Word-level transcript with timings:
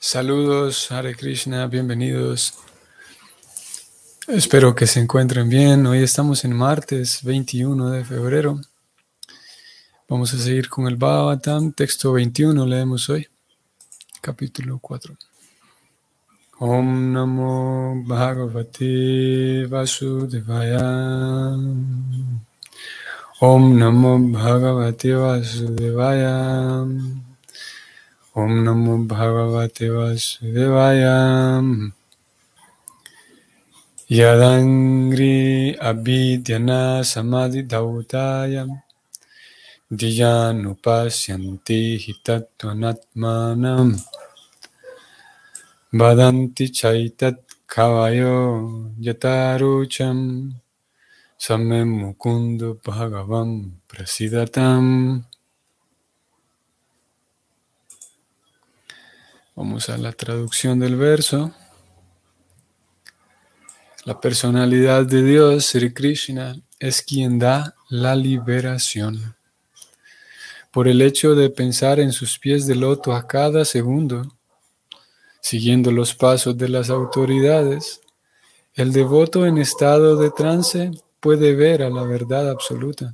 Saludos, 0.00 0.92
Hare 0.92 1.16
Krishna, 1.16 1.66
bienvenidos. 1.66 2.54
Espero 4.28 4.72
que 4.72 4.86
se 4.86 5.00
encuentren 5.00 5.48
bien. 5.48 5.84
Hoy 5.88 6.04
estamos 6.04 6.44
en 6.44 6.54
martes 6.54 7.24
21 7.24 7.90
de 7.90 8.04
febrero. 8.04 8.60
Vamos 10.08 10.32
a 10.32 10.38
seguir 10.38 10.68
con 10.68 10.86
el 10.86 10.94
Bhagavatam, 10.94 11.72
texto 11.72 12.12
21, 12.12 12.64
leemos 12.64 13.10
hoy, 13.10 13.26
capítulo 14.20 14.78
4. 14.78 15.16
Om 16.60 17.12
Namo 17.12 18.00
Bhagavate 18.06 19.66
Vasudevaya. 19.66 21.56
Om 23.40 23.76
Namo 23.76 24.18
Bhagavate 24.30 25.12
Vasudevaya. 25.12 26.86
ओम 28.38 28.50
नमो 28.50 28.98
भगवते 28.98 29.90
वासुदेवाय। 29.90 31.02
यदङ्ग्रि 34.12 35.76
अभिद्यना 35.82 37.02
समाधिधौतायम् 37.02 38.76
धियानुपश्यन्ति 39.94 41.98
हि 42.02 42.14
तत्त्वनात्मानम् 42.26 43.92
वदन्ति 46.00 46.66
चैतत्खवयो 46.66 48.38
यतारुचं 48.98 50.50
सम्यक् 51.40 51.86
मुकुन्द 51.86 52.62
भगवं 52.62 53.70
प्रसिदतम्। 53.90 55.20
Vamos 59.58 59.88
a 59.88 59.98
la 59.98 60.12
traducción 60.12 60.78
del 60.78 60.94
verso. 60.94 61.52
La 64.04 64.20
personalidad 64.20 65.04
de 65.04 65.24
Dios, 65.24 65.64
Sri 65.64 65.92
Krishna, 65.92 66.54
es 66.78 67.02
quien 67.02 67.40
da 67.40 67.74
la 67.88 68.14
liberación. 68.14 69.34
Por 70.70 70.86
el 70.86 71.02
hecho 71.02 71.34
de 71.34 71.50
pensar 71.50 71.98
en 71.98 72.12
sus 72.12 72.38
pies 72.38 72.68
de 72.68 72.76
loto 72.76 73.12
a 73.12 73.26
cada 73.26 73.64
segundo, 73.64 74.32
siguiendo 75.40 75.90
los 75.90 76.14
pasos 76.14 76.56
de 76.56 76.68
las 76.68 76.88
autoridades, 76.88 78.00
el 78.74 78.92
devoto 78.92 79.44
en 79.44 79.58
estado 79.58 80.16
de 80.18 80.30
trance 80.30 80.92
puede 81.18 81.56
ver 81.56 81.82
a 81.82 81.90
la 81.90 82.04
verdad 82.04 82.48
absoluta. 82.48 83.12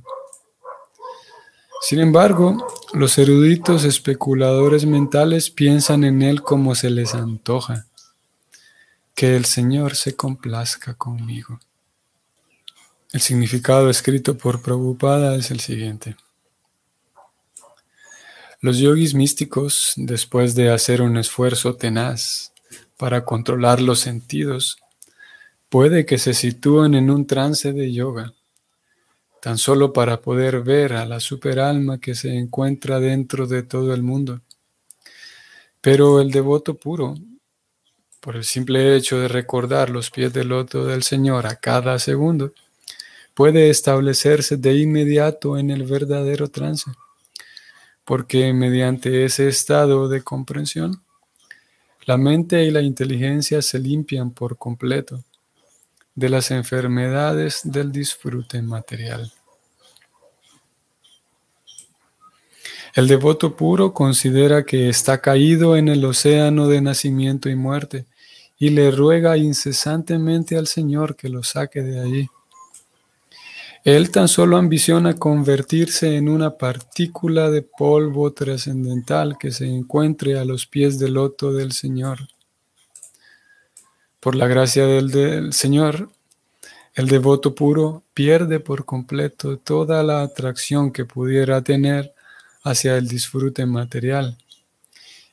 Sin 1.81 1.99
embargo, 1.99 2.65
los 2.93 3.17
eruditos 3.17 3.83
especuladores 3.83 4.85
mentales 4.85 5.49
piensan 5.49 6.03
en 6.03 6.21
él 6.21 6.41
como 6.41 6.73
se 6.75 6.89
les 6.89 7.13
antoja. 7.13 7.85
Que 9.13 9.35
el 9.35 9.45
Señor 9.45 9.95
se 9.95 10.15
complazca 10.15 10.95
conmigo. 10.95 11.59
El 13.13 13.21
significado 13.21 13.89
escrito 13.89 14.37
por 14.37 14.61
Prabhupada 14.61 15.35
es 15.35 15.51
el 15.51 15.59
siguiente. 15.59 16.17
Los 18.61 18.79
yogis 18.79 19.13
místicos, 19.13 19.93
después 19.95 20.55
de 20.55 20.71
hacer 20.71 21.01
un 21.01 21.17
esfuerzo 21.17 21.75
tenaz 21.75 22.51
para 22.97 23.23
controlar 23.23 23.79
los 23.79 23.99
sentidos, 23.99 24.77
puede 25.69 26.05
que 26.05 26.17
se 26.17 26.33
sitúen 26.33 26.95
en 26.95 27.11
un 27.11 27.27
trance 27.27 27.73
de 27.73 27.93
yoga 27.93 28.33
tan 29.45 29.59
solo 29.59 29.93
para 29.93 30.21
poder 30.21 30.63
ver 30.63 30.93
a 30.93 31.05
la 31.05 31.19
superalma 31.19 31.99
que 31.99 32.15
se 32.15 32.35
encuentra 32.35 32.99
dentro 32.99 33.45
de 33.45 33.61
todo 33.61 33.93
el 33.93 34.01
mundo. 34.01 34.41
Pero 35.81 36.19
el 36.19 36.31
devoto 36.31 36.73
puro, 36.73 37.13
por 38.21 38.37
el 38.37 38.43
simple 38.43 38.95
hecho 38.95 39.19
de 39.19 39.27
recordar 39.27 39.91
los 39.91 40.09
pies 40.09 40.33
del 40.33 40.47
loto 40.47 40.87
del 40.87 41.03
Señor 41.03 41.45
a 41.45 41.57
cada 41.57 41.99
segundo, 41.99 42.53
puede 43.35 43.69
establecerse 43.69 44.57
de 44.57 44.77
inmediato 44.77 45.59
en 45.59 45.69
el 45.69 45.83
verdadero 45.83 46.47
trance, 46.47 46.89
porque 48.03 48.51
mediante 48.51 49.25
ese 49.25 49.47
estado 49.47 50.09
de 50.09 50.23
comprensión, 50.23 51.03
la 52.07 52.17
mente 52.17 52.63
y 52.63 52.71
la 52.71 52.81
inteligencia 52.81 53.61
se 53.61 53.77
limpian 53.77 54.31
por 54.31 54.57
completo 54.57 55.23
de 56.15 56.29
las 56.29 56.49
enfermedades 56.49 57.61
del 57.63 57.91
disfrute 57.91 58.59
material. 58.63 59.31
El 62.95 63.09
devoto 63.09 63.57
puro 63.57 63.93
considera 63.93 64.63
que 64.63 64.87
está 64.87 65.19
caído 65.19 65.75
en 65.75 65.89
el 65.89 66.05
océano 66.05 66.69
de 66.69 66.79
nacimiento 66.79 67.49
y 67.49 67.55
muerte 67.57 68.05
y 68.57 68.69
le 68.69 68.89
ruega 68.89 69.35
incesantemente 69.35 70.55
al 70.55 70.67
Señor 70.67 71.17
que 71.17 71.27
lo 71.27 71.43
saque 71.43 71.81
de 71.81 71.99
allí. 71.99 72.29
Él 73.83 74.11
tan 74.11 74.29
solo 74.29 74.55
ambiciona 74.55 75.13
convertirse 75.17 76.15
en 76.15 76.29
una 76.29 76.57
partícula 76.57 77.51
de 77.51 77.63
polvo 77.63 78.31
trascendental 78.31 79.37
que 79.37 79.51
se 79.51 79.67
encuentre 79.67 80.39
a 80.39 80.45
los 80.45 80.65
pies 80.65 80.97
del 80.97 81.15
loto 81.15 81.51
del 81.51 81.73
Señor. 81.73 82.19
Por 84.21 84.35
la 84.35 84.47
gracia 84.47 84.87
del, 84.87 85.11
del, 85.11 85.51
Señor, 85.51 86.09
el 86.93 87.09
devoto 87.09 87.55
puro 87.55 88.03
pierde 88.13 88.61
por 88.61 88.85
completo 88.85 89.57
toda 89.57 90.01
la 90.01 90.21
atracción 90.21 90.93
que 90.93 91.03
pudiera 91.03 91.61
tener 91.61 92.14
hacia 92.65 92.97
el 92.97 93.07
disfrute 93.07 93.65
material. 93.65 94.37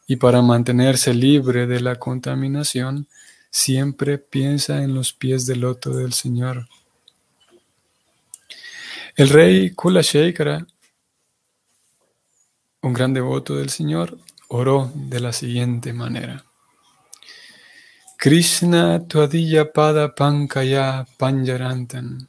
Y 0.07 0.17
para 0.17 0.43
mantenerse 0.43 1.15
libre 1.15 1.67
de 1.67 1.81
la 1.81 1.97
contaminación, 1.99 3.09
siempre 3.51 4.19
piensa 4.19 4.83
en 4.83 4.95
los 4.95 5.13
pies 5.13 5.47
del 5.47 5.61
loto 5.61 5.97
del 5.97 6.13
Señor. 6.13 6.69
El 9.17 9.31
rey 9.31 9.71
Kulashekara, 9.71 10.67
un 12.83 12.93
gran 12.93 13.15
devoto 13.15 13.57
del 13.57 13.71
Señor, 13.71 14.19
oró 14.49 14.93
de 14.95 15.21
la 15.21 15.33
siguiente 15.33 15.93
manera. 15.93 16.45
Krishna 18.19 19.07
Tuadilla 19.07 19.73
Pada 19.73 20.15
Pankaya 20.15 21.07
Panjarantan. 21.17 22.29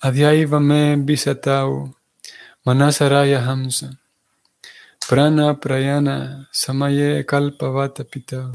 Adyaivame 0.00 0.96
Visatau 0.96 1.94
Manasaraya 2.64 3.44
Hamsa. 3.44 3.98
Prana 5.08 5.58
Prayana 5.58 6.48
Samaye 6.52 7.26
Kalpavata 7.26 8.04
Pita. 8.04 8.52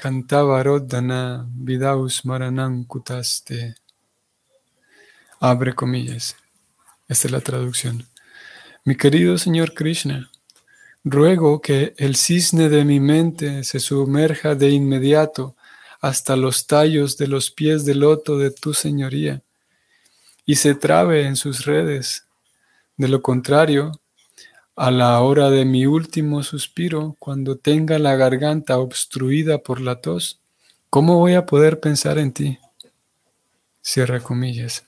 Cantavarodana 0.00 1.46
Vidaus 1.54 2.24
Maranam 2.24 2.86
Kutaste. 2.86 3.74
Abre 5.38 5.74
comillas. 5.74 6.34
Esta 7.08 7.28
es 7.28 7.32
la 7.32 7.40
traducción. 7.40 8.06
Mi 8.86 8.96
querido 8.96 9.36
Señor 9.36 9.74
Krishna, 9.74 10.30
Ruego 11.04 11.60
que 11.60 11.94
el 11.98 12.16
cisne 12.16 12.70
de 12.70 12.86
mi 12.86 13.00
mente 13.00 13.64
se 13.64 13.80
sumerja 13.80 14.54
de 14.54 14.70
inmediato 14.70 15.56
hasta 16.00 16.36
los 16.36 16.66
tallos 16.66 17.18
de 17.18 17.26
los 17.26 17.50
pies 17.50 17.84
del 17.84 18.00
loto 18.00 18.38
de 18.38 18.50
tu 18.50 18.72
señoría 18.72 19.42
y 20.46 20.56
se 20.56 20.74
trabe 20.74 21.26
en 21.26 21.36
sus 21.36 21.66
redes. 21.66 22.24
De 23.00 23.08
lo 23.08 23.22
contrario, 23.22 23.92
a 24.76 24.90
la 24.90 25.18
hora 25.22 25.48
de 25.48 25.64
mi 25.64 25.86
último 25.86 26.42
suspiro, 26.42 27.16
cuando 27.18 27.56
tenga 27.56 27.98
la 27.98 28.14
garganta 28.14 28.76
obstruida 28.76 29.56
por 29.56 29.80
la 29.80 30.02
tos, 30.02 30.42
¿cómo 30.90 31.16
voy 31.16 31.32
a 31.32 31.46
poder 31.46 31.80
pensar 31.80 32.18
en 32.18 32.32
ti? 32.32 32.58
Cierra 33.80 34.20
comillas. 34.20 34.84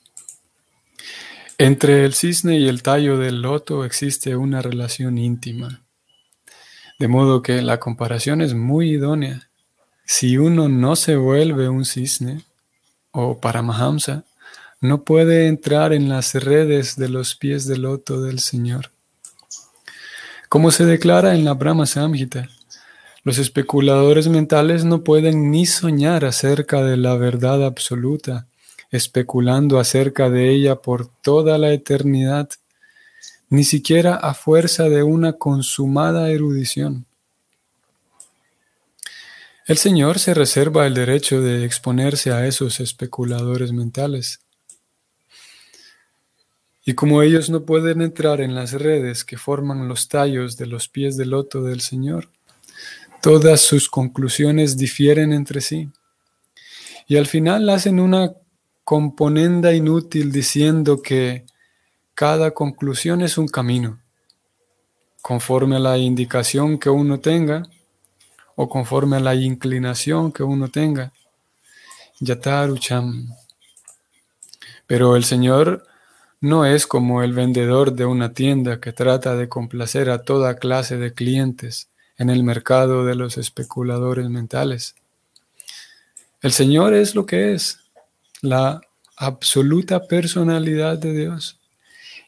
Entre 1.57 2.05
el 2.05 2.13
cisne 2.13 2.59
y 2.59 2.67
el 2.67 2.83
tallo 2.83 3.17
del 3.17 3.41
loto 3.41 3.83
existe 3.83 4.35
una 4.35 4.61
relación 4.61 5.17
íntima. 5.17 5.81
De 6.99 7.07
modo 7.07 7.41
que 7.41 7.63
la 7.63 7.79
comparación 7.79 8.41
es 8.41 8.53
muy 8.53 8.91
idónea. 8.91 9.49
Si 10.05 10.37
uno 10.37 10.69
no 10.69 10.95
se 10.95 11.15
vuelve 11.15 11.67
un 11.67 11.83
cisne 11.83 12.43
o 13.09 13.41
paramahamsa, 13.41 14.23
no 14.83 15.05
puede 15.05 15.47
entrar 15.47 15.93
en 15.93 16.09
las 16.09 16.33
redes 16.35 16.97
de 16.97 17.07
los 17.07 17.35
pies 17.35 17.65
del 17.65 17.83
loto 17.83 18.21
del 18.21 18.39
Señor. 18.39 18.91
Como 20.49 20.71
se 20.71 20.85
declara 20.85 21.35
en 21.35 21.45
la 21.45 21.53
Brahma 21.53 21.85
Samhita, 21.85 22.49
los 23.23 23.37
especuladores 23.37 24.27
mentales 24.27 24.83
no 24.83 25.01
pueden 25.01 25.51
ni 25.51 25.65
soñar 25.65 26.25
acerca 26.25 26.83
de 26.83 26.97
la 26.97 27.15
verdad 27.15 27.65
absoluta, 27.65 28.47
especulando 28.91 29.79
acerca 29.79 30.29
de 30.29 30.49
ella 30.49 30.75
por 30.75 31.07
toda 31.07 31.57
la 31.57 31.71
eternidad 31.71 32.49
ni 33.49 33.63
siquiera 33.63 34.15
a 34.15 34.33
fuerza 34.33 34.89
de 34.89 35.01
una 35.01 35.33
consumada 35.33 36.29
erudición. 36.29 37.05
El 39.65 39.77
Señor 39.77 40.19
se 40.19 40.33
reserva 40.33 40.85
el 40.87 40.93
derecho 40.93 41.39
de 41.39 41.63
exponerse 41.63 42.33
a 42.33 42.45
esos 42.45 42.81
especuladores 42.81 43.71
mentales. 43.71 44.42
Y 46.85 46.93
como 46.93 47.21
ellos 47.21 47.49
no 47.49 47.63
pueden 47.63 48.01
entrar 48.01 48.41
en 48.41 48.55
las 48.55 48.73
redes 48.73 49.23
que 49.23 49.37
forman 49.37 49.87
los 49.87 50.09
tallos 50.09 50.57
de 50.57 50.67
los 50.67 50.89
pies 50.89 51.15
del 51.17 51.29
loto 51.29 51.63
del 51.63 51.81
Señor, 51.81 52.29
Todas 53.23 53.61
sus 53.61 53.87
conclusiones 53.87 54.75
difieren 54.75 55.31
entre 55.31 55.61
sí. 55.61 55.89
Y 57.07 57.15
al 57.15 57.25
final 57.25 57.69
hacen 57.69 58.01
una 58.01 58.33
componenda 58.83 59.71
inútil 59.73 60.29
diciendo 60.29 61.01
que 61.01 61.45
cada 62.15 62.51
conclusión 62.51 63.21
es 63.21 63.37
un 63.37 63.47
camino, 63.47 64.01
conforme 65.21 65.77
a 65.77 65.79
la 65.79 65.97
indicación 65.97 66.77
que 66.77 66.89
uno 66.89 67.21
tenga 67.21 67.63
o 68.57 68.67
conforme 68.67 69.15
a 69.15 69.21
la 69.21 69.35
inclinación 69.35 70.33
que 70.33 70.43
uno 70.43 70.67
tenga. 70.67 71.13
Yatarucham. 72.19 73.29
Pero 74.85 75.15
el 75.15 75.23
Señor 75.23 75.87
no 76.43 76.65
es 76.65 76.87
como 76.87 77.23
el 77.23 77.31
vendedor 77.31 77.93
de 77.93 78.03
una 78.03 78.33
tienda 78.33 78.81
que 78.81 78.91
trata 78.91 79.37
de 79.37 79.47
complacer 79.47 80.09
a 80.09 80.23
toda 80.23 80.57
clase 80.57 80.97
de 80.97 81.13
clientes 81.13 81.87
en 82.17 82.29
el 82.29 82.43
mercado 82.43 83.05
de 83.05 83.15
los 83.15 83.37
especuladores 83.37 84.27
mentales. 84.27 84.93
El 86.41 86.51
Señor 86.51 86.95
es 86.95 87.15
lo 87.15 87.25
que 87.25 87.53
es, 87.53 87.79
la 88.41 88.81
absoluta 89.15 90.05
personalidad 90.05 90.97
de 90.97 91.13
Dios. 91.13 91.61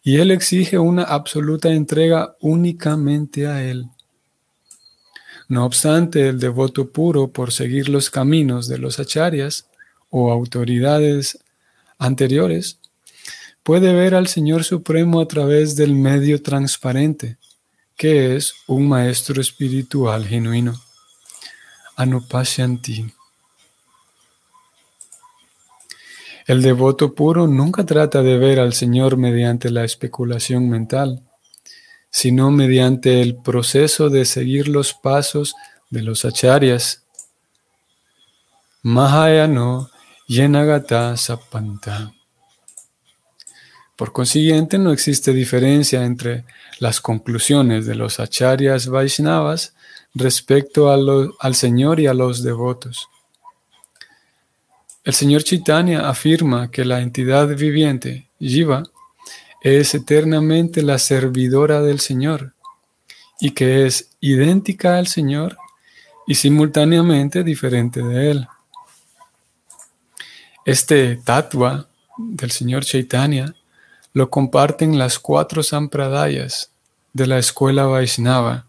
Y 0.01 0.15
Él 0.15 0.31
exige 0.31 0.77
una 0.77 1.03
absoluta 1.03 1.73
entrega 1.73 2.38
únicamente 2.39 3.47
a 3.47 3.63
Él. 3.65 3.89
No 5.50 5.65
obstante, 5.65 6.29
el 6.29 6.39
devoto 6.39 6.89
puro, 6.89 7.27
por 7.27 7.51
seguir 7.51 7.89
los 7.89 8.09
caminos 8.09 8.69
de 8.69 8.77
los 8.77 8.97
acharyas 8.97 9.67
o 10.09 10.31
autoridades 10.31 11.38
anteriores, 11.97 12.79
puede 13.65 13.94
ver 13.94 14.13
al 14.13 14.27
Señor 14.27 14.63
Supremo 14.63 15.19
a 15.19 15.27
través 15.27 15.75
del 15.75 15.95
medio 15.95 16.39
transparente, 16.39 17.38
que 17.97 18.35
es 18.35 18.53
un 18.67 18.88
maestro 18.88 19.41
espiritual 19.41 20.23
genuino. 20.27 20.79
Anupashyanti. 21.95 23.12
El 26.45 26.62
devoto 26.62 27.15
puro 27.15 27.47
nunca 27.47 27.83
trata 27.83 28.21
de 28.21 28.38
ver 28.38 28.59
al 28.59 28.73
Señor 28.73 29.17
mediante 29.17 29.71
la 29.71 29.83
especulación 29.83 30.69
mental, 30.69 31.23
sino 32.12 32.51
mediante 32.51 33.23
el 33.23 33.35
proceso 33.35 34.12
de 34.12 34.25
seguir 34.25 34.67
los 34.67 34.94
pasos 34.94 35.56
de 35.89 36.03
los 36.03 36.23
acharyas. 36.23 37.03
Mahayano 38.83 39.89
Yenagata 40.27 41.17
Sapanta. 41.17 42.14
Por 43.95 44.12
consiguiente, 44.12 44.77
no 44.77 44.92
existe 44.92 45.31
diferencia 45.31 46.03
entre 46.03 46.44
las 46.80 47.00
conclusiones 47.00 47.86
de 47.86 47.95
los 47.95 48.19
acharyas 48.19 48.88
Vaishnavas 48.88 49.74
respecto 50.13 50.89
al 50.92 51.56
Señor 51.56 52.00
y 52.00 52.07
a 52.07 52.13
los 52.13 52.44
devotos. 52.44 53.07
El 55.03 55.13
Señor 55.13 55.44
Chaitanya 55.44 56.09
afirma 56.09 56.71
que 56.71 56.83
la 56.83 57.00
entidad 57.00 57.47
viviente, 57.56 58.27
Jiva, 58.39 58.83
es 59.62 59.95
eternamente 59.95 60.81
la 60.81 60.98
servidora 60.98 61.81
del 61.81 62.00
Señor 62.00 62.53
y 63.39 63.51
que 63.51 63.86
es 63.86 64.09
idéntica 64.19 64.98
al 64.98 65.07
Señor 65.07 65.57
y 66.27 66.36
simultáneamente 66.36 67.44
diferente 67.44 68.01
de 68.01 68.31
Él. 68.31 68.48
Este 70.65 71.18
tatua 71.18 71.88
del 72.18 72.51
Señor 72.51 72.83
Chaitanya 72.83 73.53
lo 74.15 74.29
comparten 74.29 74.97
las 74.97 75.19
cuatro 75.19 75.62
sampradayas 75.62 76.71
de 77.12 77.27
la 77.27 77.38
escuela 77.38 77.85
Vaishnava, 77.85 78.65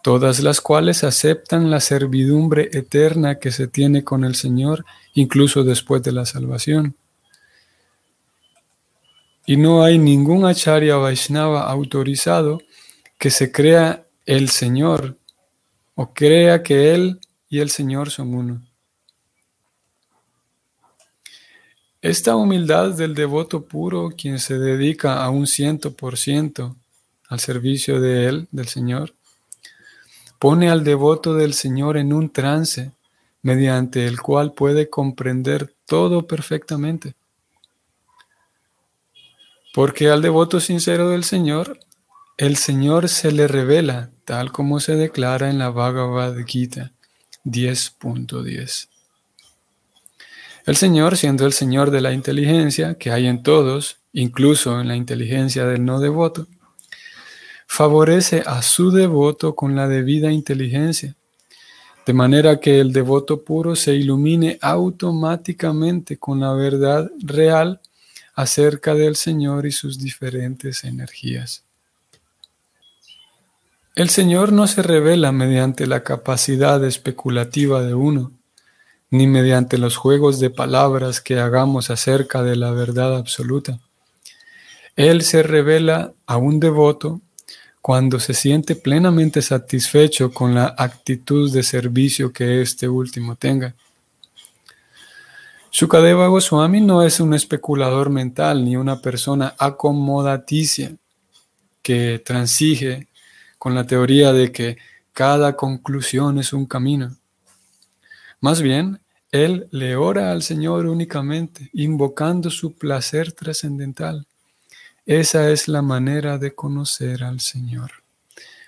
todas 0.00 0.38
las 0.38 0.60
cuales 0.60 1.02
aceptan 1.02 1.72
la 1.72 1.80
servidumbre 1.80 2.70
eterna 2.72 3.40
que 3.40 3.50
se 3.50 3.66
tiene 3.66 4.04
con 4.04 4.24
el 4.24 4.36
Señor 4.36 4.84
incluso 5.14 5.64
después 5.64 6.04
de 6.04 6.12
la 6.12 6.24
salvación. 6.24 6.94
Y 9.44 9.56
no 9.56 9.82
hay 9.82 9.98
ningún 9.98 10.46
acharya 10.46 10.94
Vaishnava 10.94 11.68
autorizado 11.68 12.60
que 13.18 13.30
se 13.30 13.50
crea 13.50 14.06
el 14.24 14.50
Señor 14.50 15.16
o 15.96 16.14
crea 16.14 16.62
que 16.62 16.94
Él 16.94 17.18
y 17.48 17.58
el 17.58 17.70
Señor 17.70 18.10
son 18.10 18.34
uno. 18.34 18.62
Esta 22.04 22.36
humildad 22.36 22.90
del 22.90 23.14
devoto 23.14 23.64
puro, 23.64 24.10
quien 24.14 24.38
se 24.38 24.58
dedica 24.58 25.24
a 25.24 25.30
un 25.30 25.46
ciento 25.46 25.94
por 25.94 26.18
ciento 26.18 26.76
al 27.30 27.40
servicio 27.40 27.98
de 27.98 28.26
Él, 28.26 28.46
del 28.52 28.68
Señor, 28.68 29.14
pone 30.38 30.68
al 30.68 30.84
devoto 30.84 31.32
del 31.32 31.54
Señor 31.54 31.96
en 31.96 32.12
un 32.12 32.28
trance 32.28 32.92
mediante 33.40 34.06
el 34.06 34.20
cual 34.20 34.52
puede 34.52 34.90
comprender 34.90 35.72
todo 35.86 36.26
perfectamente. 36.26 37.14
Porque 39.72 40.10
al 40.10 40.20
devoto 40.20 40.60
sincero 40.60 41.08
del 41.08 41.24
Señor, 41.24 41.78
el 42.36 42.58
Señor 42.58 43.08
se 43.08 43.32
le 43.32 43.48
revela 43.48 44.10
tal 44.26 44.52
como 44.52 44.78
se 44.78 44.94
declara 44.94 45.48
en 45.48 45.56
la 45.56 45.70
Bhagavad 45.70 46.36
Gita 46.44 46.92
10.10. 47.46 48.93
El 50.66 50.76
Señor, 50.76 51.18
siendo 51.18 51.44
el 51.44 51.52
Señor 51.52 51.90
de 51.90 52.00
la 52.00 52.12
inteligencia 52.12 52.94
que 52.94 53.10
hay 53.10 53.26
en 53.26 53.42
todos, 53.42 53.98
incluso 54.14 54.80
en 54.80 54.88
la 54.88 54.96
inteligencia 54.96 55.66
del 55.66 55.84
no 55.84 56.00
devoto, 56.00 56.46
favorece 57.66 58.42
a 58.46 58.62
su 58.62 58.90
devoto 58.90 59.54
con 59.54 59.76
la 59.76 59.88
debida 59.88 60.32
inteligencia, 60.32 61.16
de 62.06 62.12
manera 62.14 62.60
que 62.60 62.80
el 62.80 62.92
devoto 62.92 63.42
puro 63.42 63.76
se 63.76 63.94
ilumine 63.94 64.58
automáticamente 64.62 66.16
con 66.18 66.40
la 66.40 66.54
verdad 66.54 67.10
real 67.18 67.80
acerca 68.34 68.94
del 68.94 69.16
Señor 69.16 69.66
y 69.66 69.72
sus 69.72 69.98
diferentes 69.98 70.84
energías. 70.84 71.64
El 73.94 74.08
Señor 74.08 74.52
no 74.52 74.66
se 74.66 74.82
revela 74.82 75.30
mediante 75.30 75.86
la 75.86 76.02
capacidad 76.02 76.82
especulativa 76.84 77.82
de 77.82 77.94
uno, 77.94 78.32
ni 79.14 79.28
mediante 79.28 79.78
los 79.78 79.96
juegos 79.96 80.40
de 80.40 80.50
palabras 80.50 81.20
que 81.20 81.38
hagamos 81.38 81.88
acerca 81.88 82.42
de 82.42 82.56
la 82.56 82.72
verdad 82.72 83.16
absoluta. 83.16 83.78
Él 84.96 85.22
se 85.22 85.44
revela 85.44 86.12
a 86.26 86.36
un 86.36 86.58
devoto 86.58 87.20
cuando 87.80 88.18
se 88.18 88.34
siente 88.34 88.74
plenamente 88.74 89.40
satisfecho 89.40 90.32
con 90.32 90.52
la 90.52 90.74
actitud 90.76 91.52
de 91.52 91.62
servicio 91.62 92.32
que 92.32 92.60
este 92.60 92.88
último 92.88 93.36
tenga. 93.36 93.76
Shukadeva 95.70 96.26
Goswami 96.26 96.80
no 96.80 97.04
es 97.04 97.20
un 97.20 97.34
especulador 97.34 98.10
mental 98.10 98.64
ni 98.64 98.74
una 98.74 99.00
persona 99.00 99.54
acomodaticia 99.56 100.92
que 101.82 102.20
transige 102.24 103.06
con 103.58 103.76
la 103.76 103.86
teoría 103.86 104.32
de 104.32 104.50
que 104.50 104.76
cada 105.12 105.54
conclusión 105.54 106.40
es 106.40 106.52
un 106.52 106.66
camino. 106.66 107.16
Más 108.40 108.60
bien, 108.60 109.00
él 109.34 109.66
le 109.72 109.96
ora 109.96 110.30
al 110.30 110.44
Señor 110.44 110.86
únicamente, 110.86 111.68
invocando 111.72 112.50
su 112.50 112.74
placer 112.74 113.32
trascendental. 113.32 114.28
Esa 115.06 115.50
es 115.50 115.66
la 115.66 115.82
manera 115.82 116.38
de 116.38 116.54
conocer 116.54 117.24
al 117.24 117.40
Señor. 117.40 117.90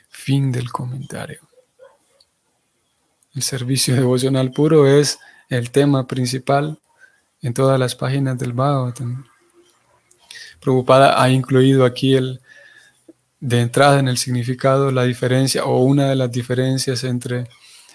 Fin 0.08 0.50
del 0.50 0.72
comentario. 0.72 1.38
El 3.32 3.42
servicio 3.42 3.94
devocional 3.94 4.50
puro 4.50 4.88
es 4.88 5.20
el 5.48 5.70
tema 5.70 6.08
principal 6.08 6.80
en 7.42 7.54
todas 7.54 7.78
las 7.78 7.94
páginas 7.94 8.36
del 8.36 8.52
Bhagavatam. 8.52 9.24
Prabhupada 10.58 11.22
ha 11.22 11.30
incluido 11.30 11.84
aquí 11.84 12.16
el, 12.16 12.40
de 13.38 13.60
entrada 13.60 14.00
en 14.00 14.08
el 14.08 14.18
significado 14.18 14.90
la 14.90 15.04
diferencia 15.04 15.64
o 15.64 15.84
una 15.84 16.08
de 16.08 16.16
las 16.16 16.32
diferencias 16.32 17.04
entre 17.04 17.46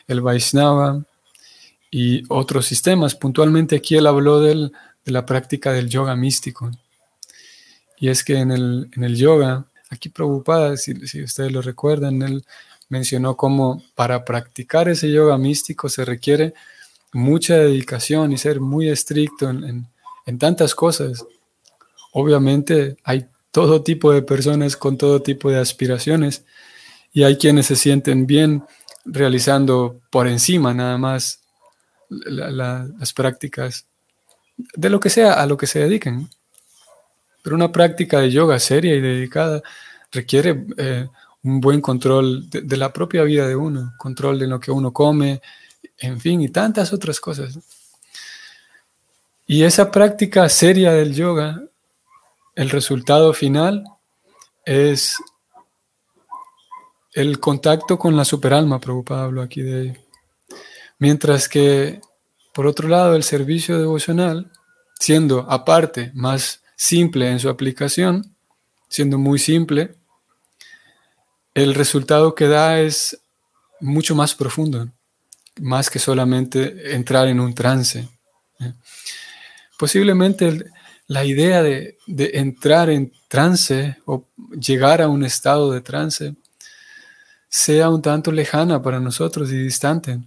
el 0.08 0.22
Vaishnava 0.22 1.04
y 1.92 2.24
otros 2.30 2.66
sistemas. 2.66 3.16
Puntualmente 3.16 3.76
aquí 3.76 3.98
él 3.98 4.08
habló 4.08 4.40
de 4.40 4.72
la 5.04 5.26
práctica 5.26 5.74
del 5.74 5.90
yoga 5.90 6.16
místico. 6.16 6.72
Y 8.00 8.08
es 8.10 8.24
que 8.24 8.38
en 8.38 8.52
el, 8.52 8.90
en 8.94 9.04
el 9.04 9.16
yoga, 9.16 9.66
aquí 9.90 10.10
Prabhupada, 10.10 10.78
si, 10.78 10.96
si 11.06 11.22
ustedes 11.22 11.52
lo 11.52 11.62
recuerdan, 11.62 12.22
él 12.22 12.46
mencionó 12.90 13.36
cómo 13.38 13.84
para 13.94 14.26
practicar 14.26 14.90
ese 14.90 15.12
yoga 15.12 15.38
místico 15.38 15.90
se 15.90 16.04
requiere 16.06 16.54
mucha 17.14 17.58
dedicación 17.58 18.32
y 18.32 18.38
ser 18.38 18.60
muy 18.60 18.90
estricto 18.90 19.50
en, 19.50 19.88
en 20.26 20.40
tantas 20.40 20.74
cosas. 20.74 21.26
Obviamente 22.14 22.98
hay 23.04 23.28
todo 23.52 23.84
tipo 23.84 24.14
de 24.14 24.22
personas 24.22 24.78
con 24.78 24.98
todo 24.98 25.22
tipo 25.22 25.50
de 25.52 25.60
aspiraciones 25.60 26.46
y 27.12 27.24
hay 27.24 27.38
quienes 27.38 27.66
se 27.66 27.76
sienten 27.76 28.26
bien 28.26 28.64
realizando 29.04 30.00
por 30.10 30.28
encima 30.28 30.74
nada 30.74 30.98
más 30.98 31.41
las 32.12 33.14
prácticas 33.14 33.88
de 34.58 34.90
lo 34.90 35.00
que 35.00 35.10
sea 35.10 35.34
a 35.34 35.46
lo 35.46 35.58
que 35.58 35.68
se 35.68 35.80
dediquen. 35.80 36.30
Pero 37.42 37.56
una 37.56 37.72
práctica 37.72 38.20
de 38.20 38.32
yoga 38.32 38.60
seria 38.60 38.96
y 38.96 39.02
dedicada 39.02 39.64
requiere 40.12 40.66
eh, 40.78 41.08
un 41.44 41.62
buen 41.62 41.82
control 41.82 42.50
de, 42.50 42.78
la 42.78 42.94
propia 42.94 43.24
vida 43.24 43.48
de 43.48 43.56
uno, 43.56 43.94
control 43.98 44.38
de 44.38 44.48
lo 44.48 44.60
que 44.60 44.72
uno 44.72 44.94
come, 44.94 45.42
en 45.98 46.20
fin, 46.20 46.42
y 46.42 46.50
tantas 46.50 46.94
otras 46.94 47.20
cosas. 47.20 47.58
Y 49.48 49.64
esa 49.64 49.90
práctica 49.90 50.48
seria 50.50 50.92
del 50.92 51.14
yoga, 51.14 51.62
el 52.56 52.70
resultado 52.70 53.34
final 53.34 53.84
es 54.66 55.16
el 57.14 57.40
contacto 57.40 57.98
con 57.98 58.16
la 58.16 58.24
superalma, 58.24 58.80
preocupado 58.80 59.24
hablo 59.24 59.42
aquí 59.42 59.62
de 59.62 59.82
ello. 59.82 60.11
Mientras 61.02 61.50
que, 61.50 62.00
por 62.54 62.68
otro 62.68 62.88
lado, 62.88 63.16
el 63.16 63.24
servicio 63.24 63.80
devocional, 63.80 64.52
siendo 65.00 65.50
aparte 65.50 66.12
más 66.14 66.62
simple 66.76 67.28
en 67.28 67.40
su 67.40 67.50
aplicación, 67.50 68.36
siendo 68.88 69.18
muy 69.18 69.40
simple, 69.40 69.96
el 71.56 71.74
resultado 71.74 72.36
que 72.36 72.48
da 72.48 72.80
es 72.80 73.20
mucho 73.80 74.14
más 74.14 74.36
profundo, 74.36 74.90
más 75.60 75.90
que 75.90 75.98
solamente 75.98 76.94
entrar 76.94 77.28
en 77.28 77.40
un 77.40 77.56
trance. 77.56 78.08
Posiblemente 79.80 80.66
la 81.08 81.26
idea 81.26 81.64
de, 81.64 81.98
entrar 82.06 82.92
en 82.92 83.12
trance 83.28 83.98
o 84.06 84.28
llegar 84.52 85.02
a 85.02 85.08
un 85.08 85.26
estado 85.26 85.72
de 85.72 85.82
trance 85.82 86.36
sea 87.50 87.90
un 87.90 88.04
tanto 88.04 88.32
lejana 88.32 88.84
para 88.84 89.00
nosotros 89.00 89.52
y 89.52 89.58
distante, 89.58 90.20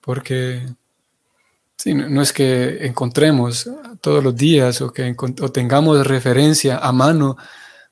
porque 0.00 0.66
no 1.84 2.22
es 2.22 2.32
que 2.32 2.86
encontremos 2.86 3.68
todos 4.00 4.22
los 4.22 4.34
días 4.34 4.80
o 4.80 4.92
que 4.92 5.14
tengamos 5.52 6.06
referencia 6.06 6.78
a 6.78 6.92
mano 6.92 7.36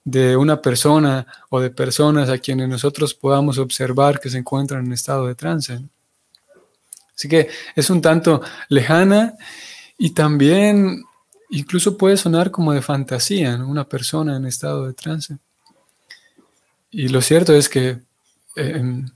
de 0.04 0.36
una 0.36 0.60
persona 0.60 1.26
o 1.48 1.60
de 1.60 1.70
personas 1.70 2.28
a 2.28 2.38
quienes 2.38 2.68
nosotros 2.68 3.14
podamos 3.14 3.58
observar 3.58 4.20
que 4.20 4.30
se 4.30 4.38
encuentran 4.38 4.84
en 4.84 4.92
estado 4.92 5.26
de 5.26 5.34
trance. 5.34 5.80
Así 7.14 7.28
que 7.28 7.48
es 7.74 7.90
un 7.90 8.02
tanto 8.02 8.42
lejana 8.68 9.34
y 9.96 10.10
también 10.10 11.04
incluso 11.50 11.96
puede 11.96 12.16
sonar 12.16 12.50
como 12.50 12.72
de 12.72 12.82
fantasía, 12.82 13.56
una 13.56 13.88
persona 13.88 14.36
en 14.36 14.46
estado 14.46 14.86
de 14.86 14.92
trance. 14.92 15.38
Y 16.90 17.08
lo 17.08 17.22
cierto 17.22 17.54
es 17.54 17.68
que 17.68 18.00
em, 18.56 19.08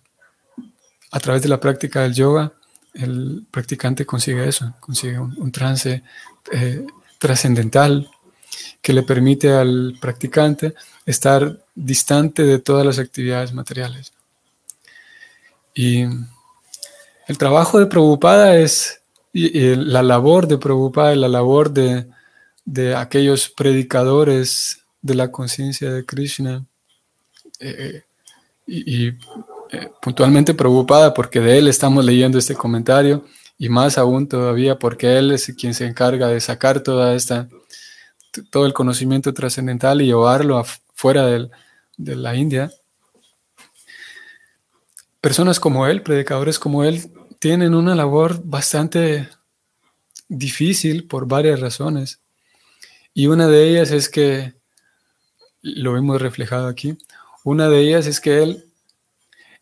a 1.11 1.21
través 1.21 1.43
de 1.43 1.49
la 1.49 1.61
práctica 1.61 2.03
del 2.03 2.15
yoga, 2.15 2.53
el 2.95 3.47
practicante 3.51 4.07
consigue 4.07 4.49
eso, 4.49 4.75
consigue 4.81 5.19
un, 5.19 5.53
trance 5.53 6.03
eh, 6.53 6.87
trascendental 7.19 8.11
que 8.81 8.93
le 8.93 9.03
permite 9.03 9.53
al 9.53 9.97
practicante 10.01 10.75
estar 11.05 11.59
distante 11.75 12.43
de 12.43 12.59
todas 12.59 12.85
las 12.85 12.99
actividades 12.99 13.53
materiales. 13.53 14.13
Y 15.75 16.03
el 17.27 17.39
trabajo 17.39 17.79
de 17.79 17.87
Prabhupada 17.87 18.57
es, 18.57 19.01
y, 19.33 19.75
la 19.77 20.03
labor 20.03 20.49
de 20.49 20.59
Prabhupada 20.59 21.15
la 21.15 21.29
labor 21.29 21.71
de, 21.71 22.07
aquellos 22.97 23.49
predicadores 23.49 24.83
de 25.03 25.15
la 25.15 25.31
conciencia 25.31 25.93
de 25.93 26.05
Krishna, 26.05 26.65
eh, 27.61 28.03
y, 28.67 29.13
eh, 29.71 29.91
puntualmente 30.01 30.55
Prabhupada, 30.55 31.15
porque 31.15 31.41
de 31.41 31.59
él 31.59 31.69
estamos 31.69 32.05
leyendo 32.05 32.39
este 32.39 32.55
comentario, 32.55 33.25
y 33.59 33.69
más 33.69 33.99
aún 33.99 34.29
todavía 34.29 34.79
porque 34.79 35.19
él 35.19 35.33
es 35.33 35.53
quien 35.59 35.75
se 35.75 35.87
encarga 35.87 36.29
de 36.29 36.41
sacar 36.41 36.81
toda 36.81 37.15
esta 37.15 37.49
todo 38.51 38.67
el 38.67 38.73
conocimiento 38.73 39.35
trascendental 39.35 40.01
y 40.01 40.07
llevarlo 40.07 40.59
afuera 40.59 41.27
de 41.27 42.17
la 42.17 42.37
India. 42.37 42.71
Personas 45.21 45.59
como 45.59 45.87
él, 45.87 46.03
predicadores 46.03 46.59
como 46.59 46.85
él, 46.85 47.11
tienen 47.39 47.75
una 47.75 47.95
labor 47.95 48.41
bastante 48.45 49.29
difícil 50.29 51.07
por 51.07 51.27
varias 51.27 51.61
razones. 51.61 52.21
Y 53.15 53.27
una 53.27 53.49
de 53.49 53.69
ellas 53.69 53.91
es 53.91 54.09
que, 54.09 54.55
lo 55.63 55.93
vemos 55.93 56.23
reflejado 56.23 56.69
aquí, 56.69 56.97
una 57.45 57.69
de 57.69 57.81
ellas 57.81 58.07
es 58.07 58.21
que 58.21 58.43
él 58.43 58.68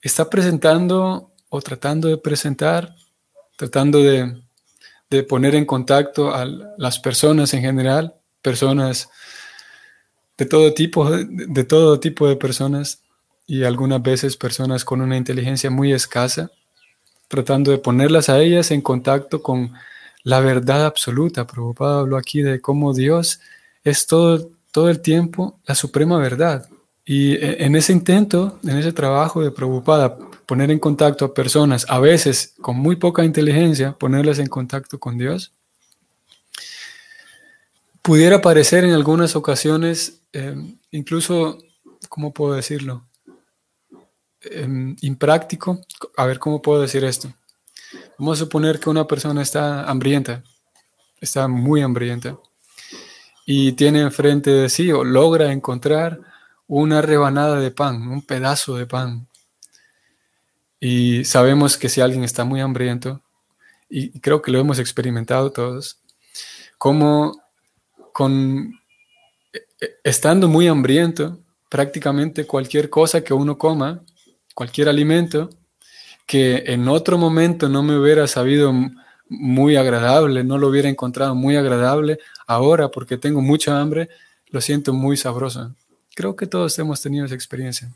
está 0.02 0.28
presentando 0.30 1.32
o 1.48 1.60
tratando 1.60 2.08
de 2.08 2.18
presentar, 2.18 2.94
tratando 3.56 4.02
de, 4.02 4.42
poner 5.28 5.54
en 5.54 5.64
contacto 5.64 6.34
a 6.34 6.44
las 6.44 6.98
personas 6.98 7.54
en 7.54 7.62
general 7.62 8.14
personas 8.42 9.08
de 10.36 10.44
todo 10.44 10.74
tipo, 10.74 11.08
de, 11.10 11.64
todo 11.64 11.98
tipo 11.98 12.28
de 12.28 12.36
personas 12.36 13.02
y 13.46 13.64
algunas 13.64 14.02
veces 14.02 14.36
personas 14.36 14.84
con 14.84 15.00
una 15.00 15.16
inteligencia 15.16 15.70
muy 15.70 15.92
escasa, 15.92 16.50
tratando 17.28 17.70
de 17.70 17.78
ponerlas 17.78 18.28
a 18.28 18.40
ellas 18.40 18.70
en 18.70 18.82
contacto 18.82 19.42
con 19.42 19.72
la 20.22 20.40
verdad 20.40 20.84
absoluta. 20.84 21.46
Prabhupada 21.46 22.00
habló 22.00 22.16
aquí 22.16 22.42
de 22.42 22.60
cómo 22.60 22.92
Dios 22.92 23.40
es 23.84 24.06
todo, 24.06 24.50
todo 24.72 24.90
el 24.90 25.00
tiempo 25.00 25.58
la 25.66 25.74
suprema 25.74 26.18
verdad. 26.18 26.68
Y 27.08 27.34
e, 27.34 27.64
en 27.64 27.76
ese 27.76 27.92
intento, 27.92 28.58
en 28.64 28.76
ese 28.76 28.92
trabajo 28.92 29.40
de 29.40 29.52
Prabhupada, 29.52 30.18
poner 30.44 30.72
en 30.72 30.80
contacto 30.80 31.24
a 31.24 31.32
personas, 31.32 31.86
a 31.88 32.00
veces 32.00 32.54
con 32.60 32.76
muy 32.76 32.96
poca 32.96 33.24
inteligencia, 33.24 33.92
ponerlas 33.92 34.40
en 34.40 34.48
contacto 34.48 34.98
con 34.98 35.16
Dios, 35.16 35.52
pudiera 38.02 38.42
parecer 38.42 38.84
en 38.84 38.92
algunas 38.92 39.36
ocasiones, 39.36 40.20
em, 40.32 40.78
incluso, 40.90 41.58
¿cómo 42.08 42.34
puedo 42.34 42.54
decirlo? 42.54 43.06
Em, 44.42 44.96
impráctico. 45.00 45.80
A 46.16 46.26
ver, 46.26 46.38
¿cómo 46.40 46.60
puedo 46.60 46.82
decir 46.82 47.04
esto? 47.04 47.32
Vamos 48.18 48.38
a 48.38 48.44
suponer 48.44 48.80
que 48.80 48.90
una 48.90 49.06
persona 49.06 49.42
está 49.42 49.84
hambrienta, 49.84 50.42
está 51.20 51.46
muy 51.46 51.82
hambrienta, 51.82 52.38
y 53.44 53.72
tiene 53.72 54.00
enfrente 54.00 54.50
de 54.50 54.68
sí 54.68 54.90
o 54.90 55.04
logra 55.04 55.52
encontrar 55.52 56.20
una 56.66 57.02
rebanada 57.02 57.60
de 57.60 57.70
pan, 57.70 58.08
un 58.08 58.22
pedazo 58.22 58.76
de 58.76 58.86
pan. 58.86 59.28
Y 60.80 61.24
sabemos 61.24 61.76
que 61.76 61.88
si 61.88 62.00
alguien 62.00 62.24
está 62.24 62.44
muy 62.44 62.60
hambriento, 62.60 63.22
y 63.88 64.18
creo 64.20 64.42
que 64.42 64.50
lo 64.50 64.58
hemos 64.58 64.78
experimentado 64.78 65.52
todos, 65.52 66.00
cómo 66.78 67.40
con 68.12 68.72
e, 69.52 69.58
e, 69.80 69.96
estando 70.04 70.48
muy 70.48 70.68
hambriento, 70.68 71.38
prácticamente 71.68 72.46
cualquier 72.46 72.90
cosa 72.90 73.22
que 73.22 73.34
uno 73.34 73.58
coma, 73.58 74.02
cualquier 74.54 74.88
alimento, 74.88 75.50
que 76.26 76.64
en 76.66 76.88
otro 76.88 77.18
momento 77.18 77.68
no 77.68 77.82
me 77.82 77.96
hubiera 77.96 78.26
sabido 78.26 78.72
muy 79.28 79.76
agradable, 79.76 80.44
no 80.44 80.58
lo 80.58 80.68
hubiera 80.68 80.88
encontrado 80.88 81.34
muy 81.34 81.56
agradable, 81.56 82.18
ahora 82.46 82.90
porque 82.90 83.16
tengo 83.16 83.40
mucha 83.40 83.80
hambre, 83.80 84.08
lo 84.48 84.60
siento 84.60 84.92
muy 84.92 85.16
sabroso. 85.16 85.74
Creo 86.16 86.34
que 86.34 86.46
todos 86.46 86.78
hemos 86.78 87.02
tenido 87.02 87.26
esa 87.26 87.34
experiencia 87.34 87.92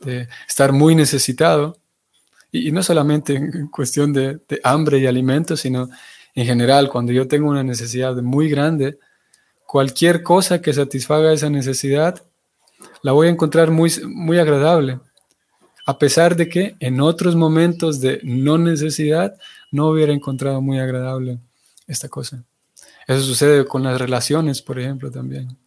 de 0.00 0.26
estar 0.48 0.72
muy 0.72 0.96
necesitado, 0.96 1.78
y, 2.50 2.72
no 2.72 2.82
solamente 2.82 3.36
en 3.36 3.68
cuestión 3.68 4.12
de, 4.12 4.40
hambre 4.64 4.98
y 4.98 5.06
alimento, 5.06 5.56
sino 5.56 5.88
en 6.34 6.44
general, 6.44 6.88
cuando 6.88 7.12
yo 7.12 7.28
tengo 7.28 7.48
una 7.48 7.62
necesidad 7.62 8.16
muy 8.16 8.48
grande, 8.50 8.98
cualquier 9.64 10.24
cosa 10.24 10.60
que 10.60 10.72
satisfaga 10.72 11.32
esa 11.32 11.48
necesidad, 11.48 12.20
la 13.02 13.12
voy 13.12 13.28
a 13.28 13.30
encontrar 13.30 13.70
muy, 13.70 13.92
muy 14.04 14.40
agradable. 14.40 14.98
A 15.86 15.98
pesar 15.98 16.34
de 16.34 16.48
que 16.48 16.74
en 16.80 17.00
otros 17.00 17.36
momentos 17.36 18.00
de 18.00 18.18
no 18.24 18.58
necesidad 18.58 19.38
no 19.70 19.86
hubiera 19.86 20.12
encontrado 20.12 20.60
muy 20.60 20.80
agradable 20.80 21.38
esta 21.86 22.08
cosa. 22.08 22.42
Eso 23.06 23.20
sucede 23.20 23.66
con 23.66 23.84
las 23.84 24.00
relaciones, 24.00 24.60
por 24.62 24.80
ejemplo, 24.80 25.12
también. 25.12 25.61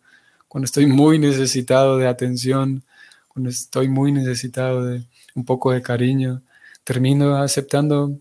Cuando 0.55 0.67
estoy 0.67 0.85
muy 0.85 1.19
necesitado 1.19 1.97
de 1.97 2.07
atención, 2.07 2.81
cuando 3.27 3.49
estoy 3.49 3.89
muy 3.89 4.13
necesitado 4.13 4.85
de 4.85 5.03
un 5.33 5.43
poco 5.43 5.73
de 5.73 5.81
cariño, 5.81 6.43
termino 6.85 7.35
aceptando 7.35 8.19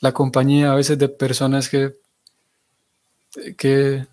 la 0.00 0.12
compañía 0.12 0.72
a 0.72 0.74
veces 0.74 0.96
de 0.96 1.10
personas 1.10 1.68
que, 1.68 1.96
que 3.58 4.06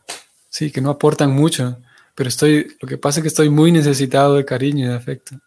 sí, 0.50 0.72
que 0.72 0.82
no 0.82 0.90
aportan 0.90 1.32
mucho, 1.32 1.78
pero 2.16 2.28
estoy, 2.28 2.76
lo 2.82 2.86
que 2.86 2.98
pasa 2.98 3.20
es 3.20 3.22
que 3.22 3.30
estoy 3.30 3.50
muy 3.50 3.72
necesitado 3.72 4.36
de 4.36 4.44
cariño 4.44 4.86
y 4.86 4.90
de 4.90 4.96
afecto. 4.96 5.40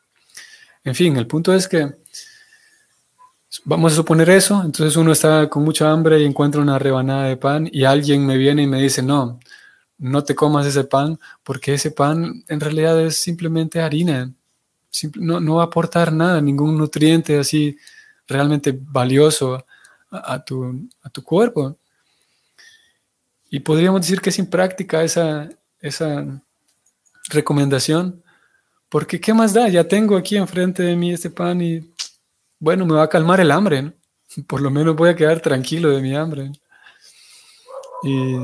En 0.84 0.94
fin, 0.94 1.18
el 1.18 1.26
punto 1.26 1.52
es 1.52 1.68
que 1.68 1.96
vamos 3.66 3.92
a 3.92 3.96
suponer 3.96 4.30
eso, 4.30 4.62
entonces 4.64 4.96
uno 4.96 5.12
está 5.12 5.50
con 5.50 5.64
mucha 5.64 5.90
hambre 5.90 6.18
y 6.18 6.24
encuentra 6.24 6.62
una 6.62 6.78
rebanada 6.78 7.24
de 7.24 7.36
pan 7.36 7.68
y 7.70 7.84
alguien 7.84 8.24
me 8.24 8.38
viene 8.38 8.62
y 8.62 8.66
me 8.66 8.80
dice, 8.80 9.02
no, 9.02 9.38
no 9.98 10.24
te 10.24 10.34
comas 10.34 10.66
ese 10.66 10.84
pan 10.84 11.18
porque 11.42 11.74
ese 11.74 11.90
pan 11.90 12.44
en 12.48 12.60
realidad 12.60 13.00
es 13.00 13.16
simplemente 13.16 13.80
harina, 13.80 14.32
no, 15.16 15.40
no 15.40 15.56
va 15.56 15.62
a 15.62 15.66
aportar 15.66 16.12
nada, 16.12 16.40
ningún 16.40 16.76
nutriente 16.76 17.38
así 17.38 17.76
realmente 18.26 18.76
valioso 18.78 19.64
a, 20.10 20.44
tu, 20.44 20.88
a 21.02 21.10
tu 21.10 21.22
cuerpo. 21.22 21.76
Y 23.50 23.60
podríamos 23.60 24.00
decir 24.00 24.20
que 24.20 24.30
es 24.30 24.38
impráctica 24.38 25.02
esa, 25.02 25.48
esa 25.80 26.42
recomendación, 27.28 28.22
Porque 28.88 29.20
¿qué 29.20 29.34
más 29.34 29.52
da? 29.52 29.68
Ya 29.68 29.84
tengo 29.84 30.16
aquí 30.16 30.36
enfrente 30.36 30.82
de 30.82 30.96
mí 30.96 31.12
este 31.12 31.30
pan 31.30 31.60
y 31.60 31.92
bueno, 32.58 32.86
me 32.86 32.94
va 32.94 33.04
a 33.04 33.08
calmar 33.08 33.40
el 33.40 33.50
hambre. 33.50 33.92
Por 34.46 34.60
lo 34.60 34.70
menos 34.70 34.96
voy 34.96 35.10
a 35.10 35.16
quedar 35.16 35.40
tranquilo 35.40 35.90
de 35.90 36.02
mi 36.02 36.14
hambre. 36.16 36.52
Y 38.02 38.36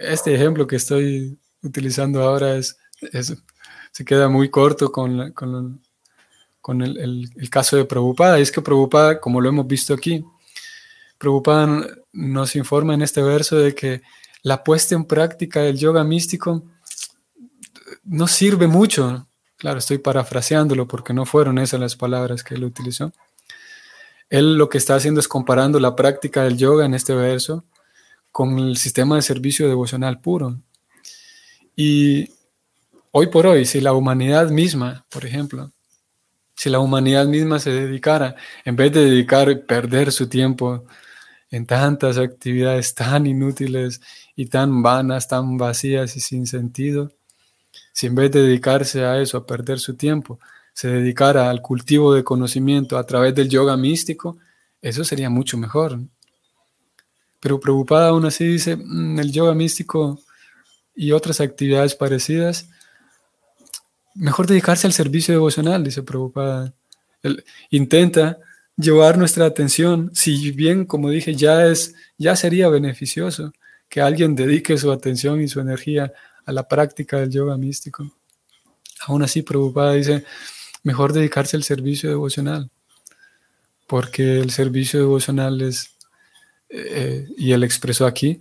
este 0.00 0.34
ejemplo 0.34 0.66
que 0.66 0.76
estoy 0.76 1.38
utilizando 1.62 2.22
ahora 2.22 2.56
es, 2.56 2.76
se 3.92 4.04
queda 4.04 4.28
muy 4.28 4.50
corto 4.50 4.92
con, 4.92 5.32
con, 5.32 5.82
con 6.60 6.82
el, 6.82 7.30
el, 7.36 7.50
caso 7.50 7.76
de 7.76 7.84
Prabhupada. 7.84 8.38
Y 8.38 8.42
es 8.42 8.52
que 8.52 8.62
Prabhupada, 8.62 9.20
como 9.20 9.40
lo 9.40 9.48
hemos 9.48 9.66
visto 9.66 9.94
aquí, 9.94 10.24
Prabhupada 11.18 11.86
nos 12.12 12.56
informa 12.56 12.94
en 12.94 13.02
este 13.02 13.22
verso 13.22 13.56
de 13.56 13.74
que 13.74 14.02
la 14.42 14.62
puesta 14.62 14.94
en 14.94 15.04
práctica 15.04 15.60
del 15.60 15.78
yoga 15.78 16.04
místico 16.04 16.64
no 18.04 18.26
sirve 18.28 18.66
mucho. 18.66 19.26
Claro, 19.56 19.78
estoy 19.78 19.98
parafraseándolo 19.98 20.86
porque 20.86 21.14
no 21.14 21.24
fueron 21.24 21.58
esas 21.58 21.80
las 21.80 21.96
palabras 21.96 22.44
que 22.44 22.54
él 22.54 22.64
utilizó. 22.64 23.12
Él 24.28 24.56
lo 24.56 24.68
que 24.68 24.78
está 24.78 24.94
haciendo 24.96 25.20
es 25.20 25.28
comparando 25.28 25.80
la 25.80 25.96
práctica 25.96 26.42
del 26.42 26.56
yoga 26.56 26.84
en 26.84 26.94
este 26.94 27.14
verso 27.14 27.64
con 28.36 28.58
el 28.58 28.76
sistema 28.76 29.16
de 29.16 29.22
servicio 29.22 29.66
devocional 29.66 30.20
puro. 30.20 30.60
Y 31.74 32.28
hoy 33.10 33.28
por 33.28 33.46
hoy, 33.46 33.64
si 33.64 33.80
la 33.80 33.94
humanidad 33.94 34.50
misma, 34.50 35.06
por 35.08 35.24
ejemplo, 35.24 35.72
si 36.54 36.68
la 36.68 36.80
humanidad 36.80 37.24
misma 37.24 37.58
se 37.60 37.70
dedicara, 37.70 38.36
en 38.66 38.76
vez 38.76 38.92
de 38.92 39.06
dedicar, 39.06 39.64
perder 39.64 40.12
su 40.12 40.28
tiempo 40.28 40.84
en 41.50 41.64
tantas 41.64 42.18
actividades 42.18 42.94
tan 42.94 43.26
inútiles 43.26 44.02
y 44.34 44.44
tan 44.44 44.82
vanas, 44.82 45.28
tan 45.28 45.56
vacías 45.56 46.14
y 46.18 46.20
sin 46.20 46.46
sentido, 46.46 47.12
si 47.94 48.06
en 48.06 48.16
vez 48.16 48.30
de 48.32 48.42
dedicarse 48.42 49.06
a 49.06 49.18
eso, 49.18 49.38
a 49.38 49.46
perder 49.46 49.78
su 49.78 49.94
tiempo, 49.94 50.40
se 50.74 50.88
dedicara 50.88 51.48
al 51.48 51.62
cultivo 51.62 52.12
de 52.12 52.22
conocimiento 52.22 52.98
a 52.98 53.06
través 53.06 53.34
del 53.34 53.48
yoga 53.48 53.78
místico, 53.78 54.36
eso 54.82 55.04
sería 55.04 55.30
mucho 55.30 55.56
mejor. 55.56 55.98
Pero 57.40 57.60
preocupada 57.60 58.08
aún 58.08 58.24
así 58.26 58.46
dice, 58.46 58.76
mm, 58.76 59.18
el 59.20 59.32
yoga 59.32 59.54
místico 59.54 60.20
y 60.94 61.12
otras 61.12 61.40
actividades 61.40 61.94
parecidas, 61.94 62.68
mejor 64.14 64.46
dedicarse 64.46 64.86
al 64.86 64.92
servicio 64.92 65.34
devocional, 65.34 65.84
dice 65.84 66.02
preocupada. 66.02 66.72
intenta 67.70 68.38
llevar 68.76 69.18
nuestra 69.18 69.46
atención, 69.46 70.10
si 70.14 70.52
bien, 70.52 70.84
como 70.84 71.10
dije, 71.10 71.34
ya 71.34 71.66
es, 71.66 71.94
ya 72.18 72.36
sería 72.36 72.68
beneficioso 72.68 73.52
que 73.88 74.00
alguien 74.00 74.34
dedique 74.34 74.76
su 74.78 74.92
atención 74.92 75.40
y 75.40 75.48
su 75.48 75.60
energía 75.60 76.12
a 76.44 76.52
la 76.52 76.68
práctica 76.68 77.18
del 77.18 77.30
yoga 77.30 77.56
místico. 77.56 78.10
Aún 79.06 79.22
así, 79.22 79.42
preocupada 79.42 79.94
dice, 79.94 80.24
mejor 80.82 81.12
dedicarse 81.12 81.56
al 81.56 81.64
servicio 81.64 82.08
devocional, 82.10 82.70
porque 83.86 84.38
el 84.38 84.50
servicio 84.50 85.00
devocional 85.00 85.60
es, 85.62 85.95
eh, 86.68 87.26
y 87.36 87.52
él 87.52 87.64
expresó 87.64 88.06
aquí, 88.06 88.40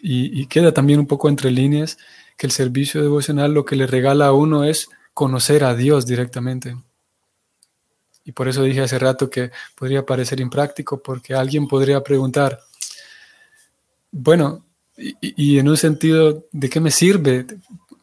y, 0.00 0.46
queda 0.46 0.72
también 0.72 1.00
un 1.00 1.06
poco 1.06 1.28
entre 1.28 1.50
líneas, 1.50 1.98
que 2.36 2.46
el 2.46 2.52
servicio 2.52 3.02
devocional 3.02 3.52
lo 3.52 3.64
que 3.64 3.76
le 3.76 3.86
regala 3.86 4.26
a 4.26 4.32
uno 4.32 4.64
es 4.64 4.88
conocer 5.12 5.64
a 5.64 5.74
Dios 5.74 6.06
directamente. 6.06 6.76
Y 8.24 8.32
por 8.32 8.46
eso 8.48 8.62
dije 8.62 8.82
hace 8.82 8.98
rato 8.98 9.28
que 9.28 9.50
podría 9.74 10.06
parecer 10.06 10.40
impráctico, 10.40 11.02
porque 11.02 11.34
alguien 11.34 11.66
podría 11.66 12.02
preguntar, 12.02 12.60
bueno, 14.10 14.64
y, 14.96 15.58
en 15.58 15.68
un 15.68 15.76
sentido, 15.76 16.46
¿de 16.50 16.68
qué 16.68 16.80
me 16.80 16.90
sirve? 16.90 17.46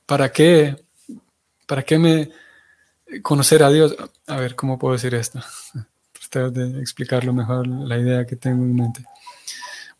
¿Para 0.06 0.32
qué? 0.32 0.76
¿Para 1.66 1.84
qué 1.84 1.98
me 1.98 2.32
conocer 3.22 3.64
a 3.64 3.70
Dios? 3.70 3.96
A 4.28 4.38
ver, 4.38 4.56
¿cómo 4.56 4.80
puedo 4.80 4.94
decir 4.94 5.14
esto? 5.14 5.42
Tratar 6.32 6.52
de 6.52 6.80
explicarlo 6.80 7.34
mejor 7.34 7.68
la 7.68 7.98
idea 7.98 8.26
que 8.26 8.38
tengo 8.38 8.64
en 8.64 8.76
mente. 8.76 9.06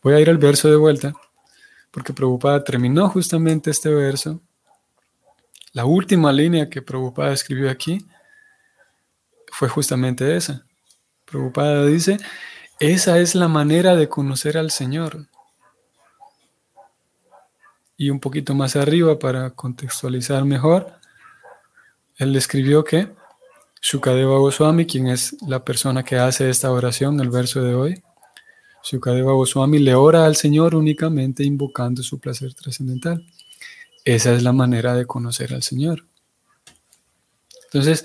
Voy 0.06 0.14
a 0.14 0.20
ir 0.20 0.30
al 0.30 0.38
verso 0.38 0.70
de 0.70 0.76
vuelta, 0.76 1.14
porque 1.90 2.12
Prabhupada 2.12 2.62
terminó 2.62 3.08
justamente 3.08 3.72
este 3.72 3.92
verso. 3.92 4.40
La 5.72 5.84
última 5.84 6.32
línea 6.32 6.70
que 6.70 6.80
Prabhupada 6.80 7.32
escribió 7.32 7.68
aquí 7.68 8.06
fue 9.50 9.68
justamente 9.68 10.36
esa. 10.36 10.64
Prabhupada 11.24 11.84
dice, 11.86 12.18
esa 12.78 13.18
es 13.18 13.34
la 13.34 13.48
manera 13.48 13.96
de 13.96 14.08
conocer 14.08 14.56
al 14.56 14.70
Señor. 14.70 15.26
Y 17.96 18.10
un 18.10 18.20
poquito 18.20 18.54
más 18.54 18.76
arriba, 18.76 19.18
para 19.18 19.50
contextualizar 19.50 20.44
mejor, 20.44 21.00
él 22.14 22.36
escribió 22.36 22.84
que 22.84 23.12
Shukadeva 23.82 24.38
Goswami, 24.38 24.86
quien 24.86 25.08
es 25.08 25.36
la 25.42 25.64
persona 25.64 26.04
que 26.04 26.14
hace 26.14 26.48
esta 26.48 26.70
oración, 26.70 27.18
el 27.18 27.30
verso 27.30 27.60
de 27.60 27.74
hoy, 27.74 28.04
Shukadeva 28.86 29.32
Goswami 29.32 29.80
le 29.80 29.94
ora 29.94 30.26
al 30.26 30.36
Señor 30.36 30.76
únicamente 30.76 31.42
invocando 31.42 32.02
su 32.02 32.20
placer 32.20 32.54
trascendental. 32.54 33.26
Esa 34.04 34.32
es 34.32 34.44
la 34.44 34.52
manera 34.52 34.94
de 34.94 35.06
conocer 35.06 35.52
al 35.52 35.64
Señor. 35.64 36.04
Entonces, 37.64 38.04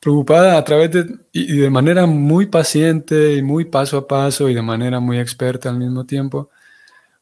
preocupada 0.00 0.56
a 0.56 0.64
través 0.64 0.92
de, 0.92 1.18
y 1.32 1.58
de 1.58 1.68
manera 1.68 2.06
muy 2.06 2.46
paciente 2.46 3.36
y 3.36 3.42
muy 3.42 3.66
paso 3.66 3.98
a 3.98 4.08
paso 4.08 4.48
y 4.48 4.54
de 4.54 4.62
manera 4.62 4.98
muy 4.98 5.18
experta 5.18 5.68
al 5.68 5.78
mismo 5.78 6.06
tiempo, 6.06 6.48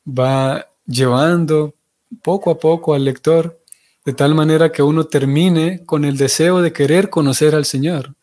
va 0.06 0.68
llevando 0.87 1.74
poco 2.22 2.52
a 2.52 2.59
poco 2.59 2.94
al 2.94 3.04
lector 3.04 3.61
de 4.04 4.14
tal 4.14 4.35
manera 4.37 4.70
que 4.70 4.83
uno 4.83 5.04
termine 5.04 5.85
con 5.85 6.04
el 6.04 6.16
deseo 6.16 6.62
de 6.62 6.72
querer 6.72 7.11
conocer 7.11 7.56
al 7.56 7.64
Señor. 7.64 8.14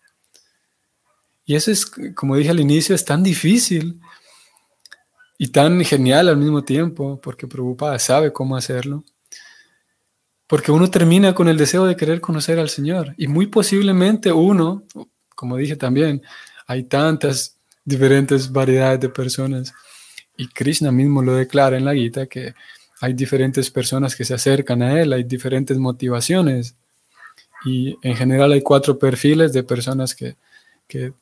Y 1.46 1.56
eso 1.56 1.70
es, 1.70 1.86
como 2.16 2.38
dije 2.38 2.50
al 2.50 2.60
inicio, 2.60 2.96
es 2.96 3.06
tan 3.06 3.24
difícil 3.24 4.00
y 5.38 5.50
tan 5.50 5.84
genial 5.84 6.30
al 6.30 6.38
mismo 6.38 6.64
tiempo, 6.64 7.20
porque 7.22 7.48
Prabhupada 7.48 8.00
sabe 8.00 8.34
cómo 8.34 8.58
hacerlo. 8.58 9.04
Porque 10.48 10.72
uno 10.72 10.90
termina 10.90 11.36
con 11.36 11.48
el 11.50 11.58
deseo 11.58 11.86
de 11.86 11.96
querer 11.96 12.22
conocer 12.22 12.58
al 12.58 12.70
Señor. 12.70 13.14
Y 13.18 13.28
muy 13.28 13.48
posiblemente 13.48 14.32
uno, 14.32 14.84
como 15.36 15.58
dije 15.58 15.76
también, 15.76 16.24
hay 16.66 16.84
tantas 16.84 17.58
diferentes 17.84 18.52
variedades 18.52 19.02
de 19.02 19.10
personas. 19.10 19.74
Y 20.38 20.48
Krishna 20.48 20.92
mismo 20.92 21.22
lo 21.22 21.36
declara 21.36 21.78
en 21.78 21.86
la 21.86 21.94
Gita 21.94 22.28
que 22.28 22.56
hay 23.02 23.14
diferentes 23.14 23.70
personas 23.70 24.16
que 24.16 24.26
se 24.26 24.34
acercan 24.34 24.82
a 24.82 25.00
Él, 25.00 25.14
hay 25.14 25.24
diferentes 25.24 25.78
motivaciones. 25.78 26.76
Y 27.66 27.98
en 28.02 28.16
general 28.16 28.54
hay 28.54 28.62
cuatro 28.62 28.98
perfiles 28.98 29.54
de 29.54 29.64
personas 29.64 30.16
que, 30.16 30.36
que 30.88 31.14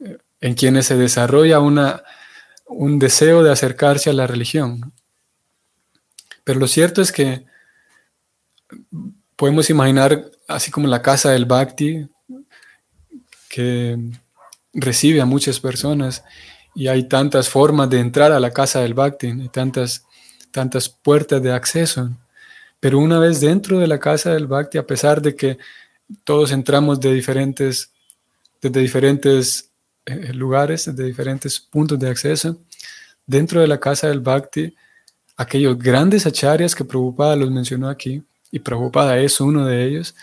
eh, 0.00 0.18
en 0.40 0.54
quienes 0.54 0.86
se 0.86 0.96
desarrolla 0.96 1.60
una, 1.60 2.02
un 2.74 2.98
deseo 2.98 3.42
de 3.42 3.52
acercarse 3.52 4.10
a 4.10 4.14
la 4.14 4.26
religión. 4.26 4.92
Pero 6.44 6.58
lo 6.58 6.66
cierto 6.66 7.02
es 7.02 7.12
que 7.12 7.44
podemos 9.36 9.70
imaginar, 9.70 10.30
así 10.48 10.70
como 10.70 10.88
la 10.88 11.02
casa 11.02 11.30
del 11.30 11.46
Bhakti, 11.46 12.08
que 13.48 13.98
recibe 14.72 15.20
a 15.20 15.26
muchas 15.26 15.60
personas 15.60 16.24
y 16.74 16.88
hay 16.88 17.08
tantas 17.08 17.48
formas 17.48 17.90
de 17.90 18.00
entrar 18.00 18.32
a 18.32 18.40
la 18.40 18.50
casa 18.50 18.80
del 18.80 18.94
Bhakti, 18.94 19.28
hay 19.28 19.48
tantas, 19.48 20.06
tantas 20.50 20.88
puertas 20.88 21.42
de 21.42 21.52
acceso. 21.52 22.10
Pero 22.80 22.98
una 22.98 23.18
vez 23.18 23.40
dentro 23.40 23.78
de 23.78 23.86
la 23.86 23.98
casa 23.98 24.32
del 24.32 24.46
Bhakti, 24.46 24.78
a 24.78 24.86
pesar 24.86 25.20
de 25.20 25.36
que 25.36 25.58
todos 26.24 26.50
entramos 26.52 26.98
de 26.98 27.12
diferentes, 27.12 27.92
desde 28.60 28.80
diferentes 28.80 29.71
eh, 30.06 30.32
lugares, 30.32 30.94
de 30.94 31.04
diferentes 31.04 31.60
puntos 31.60 31.98
de 31.98 32.08
acceso. 32.08 32.58
Dentro 33.26 33.60
de 33.60 33.68
la 33.68 33.78
casa 33.78 34.08
del 34.08 34.20
Bhakti, 34.20 34.74
aquellos 35.36 35.78
grandes 35.78 36.26
acharyas 36.26 36.74
que 36.74 36.84
Prabhupada 36.84 37.36
los 37.36 37.50
mencionó 37.50 37.88
aquí, 37.88 38.22
y 38.50 38.58
Prabhupada 38.58 39.18
es 39.18 39.40
uno 39.40 39.64
de 39.64 39.84
ellos, 39.86 40.14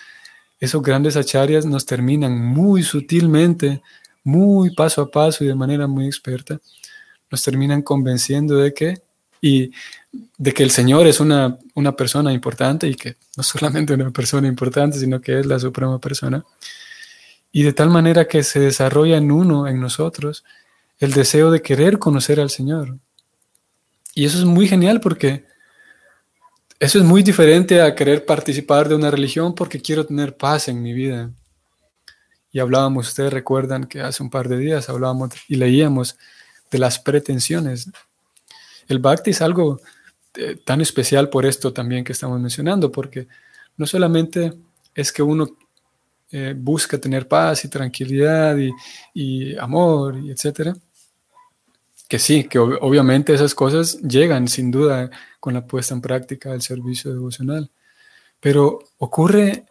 esos 0.59 0.81
grandes 0.81 1.15
acharyas 1.15 1.65
nos 1.65 1.85
terminan 1.85 2.37
muy 2.37 2.83
sutilmente, 2.83 3.81
muy 4.23 4.75
paso 4.75 5.01
a 5.01 5.09
paso 5.09 5.43
y 5.43 5.47
de 5.47 5.55
manera 5.55 5.87
muy 5.87 6.05
experta, 6.05 6.59
nos 7.31 7.41
terminan 7.41 7.81
convenciendo 7.81 8.57
de 8.57 8.73
que, 8.73 9.01
y 9.41 9.71
de 10.37 10.53
que 10.53 10.63
el 10.63 10.71
Señor 10.71 11.07
es 11.07 11.21
una, 11.21 11.57
una 11.73 11.93
persona 11.95 12.33
importante 12.33 12.87
y 12.87 12.95
que 12.95 13.15
no 13.37 13.43
solamente 13.43 13.93
una 13.93 14.11
persona 14.11 14.47
importante, 14.47 14.99
sino 14.99 15.21
que 15.21 15.39
es 15.39 15.45
la 15.45 15.57
suprema 15.57 15.99
persona 15.99 16.43
y 17.51 17.63
de 17.63 17.73
tal 17.73 17.89
manera 17.89 18.27
que 18.27 18.43
se 18.43 18.59
desarrolla 18.59 19.17
en 19.17 19.31
uno, 19.31 19.67
en 19.67 19.79
nosotros, 19.79 20.43
el 20.99 21.13
deseo 21.13 21.51
de 21.51 21.62
querer 21.62 21.97
conocer 21.97 22.39
al 22.39 22.49
Señor. 22.49 22.97
Y 24.13 24.25
eso 24.25 24.38
es 24.38 24.45
muy 24.45 24.67
genial 24.67 24.99
porque 24.99 25.45
eso 26.79 26.99
es 26.99 27.03
muy 27.03 27.23
diferente 27.23 27.81
a 27.81 27.95
querer 27.95 28.25
participar 28.25 28.88
de 28.88 28.95
una 28.95 29.12
religión 29.12 29.53
porque 29.55 29.81
quiero 29.81 30.05
tener 30.05 30.38
paz 30.38 30.67
en 30.67 30.81
mi 30.81 30.93
vida. 30.93 31.31
Y 32.51 32.59
hablábamos, 32.59 33.09
ustedes 33.09 33.33
recuerdan 33.33 33.85
que 33.85 34.01
hace 34.01 34.23
un 34.23 34.29
par 34.29 34.47
de 34.47 34.57
días 34.57 34.89
hablábamos 34.89 35.31
y 35.47 35.55
leíamos 35.55 36.17
de 36.71 36.79
las 36.79 36.99
pretensiones. 36.99 37.89
El 38.88 38.99
bhakti 38.99 39.31
es 39.31 39.41
algo 39.41 39.79
eh, 40.35 40.57
tan 40.63 40.81
especial 40.81 41.29
por 41.29 41.45
esto 41.45 41.73
también 41.73 42.03
que 42.03 42.13
estamos 42.13 42.39
mencionando, 42.39 42.91
porque 42.91 43.27
no 43.77 43.85
solamente 43.85 44.53
es 44.95 45.12
que 45.12 45.21
uno 45.21 45.57
eh, 46.31 46.53
busca 46.55 46.97
tener 46.99 47.27
paz 47.27 47.65
y 47.65 47.69
tranquilidad 47.69 48.55
y, 49.13 49.55
amor, 49.57 50.17
y 50.17 50.31
etc. 50.31 50.75
Que 52.07 52.19
sí, 52.19 52.43
que 52.45 52.59
obviamente 52.59 53.33
esas 53.33 53.55
cosas 53.55 53.99
llegan 54.01 54.47
sin 54.47 54.71
duda 54.71 55.09
con 55.39 55.53
la 55.53 55.65
puesta 55.65 55.93
en 55.93 56.01
práctica 56.01 56.51
del 56.51 56.61
servicio 56.61 57.11
devocional. 57.11 57.71
Pero 58.39 58.79
ocurre 58.97 59.65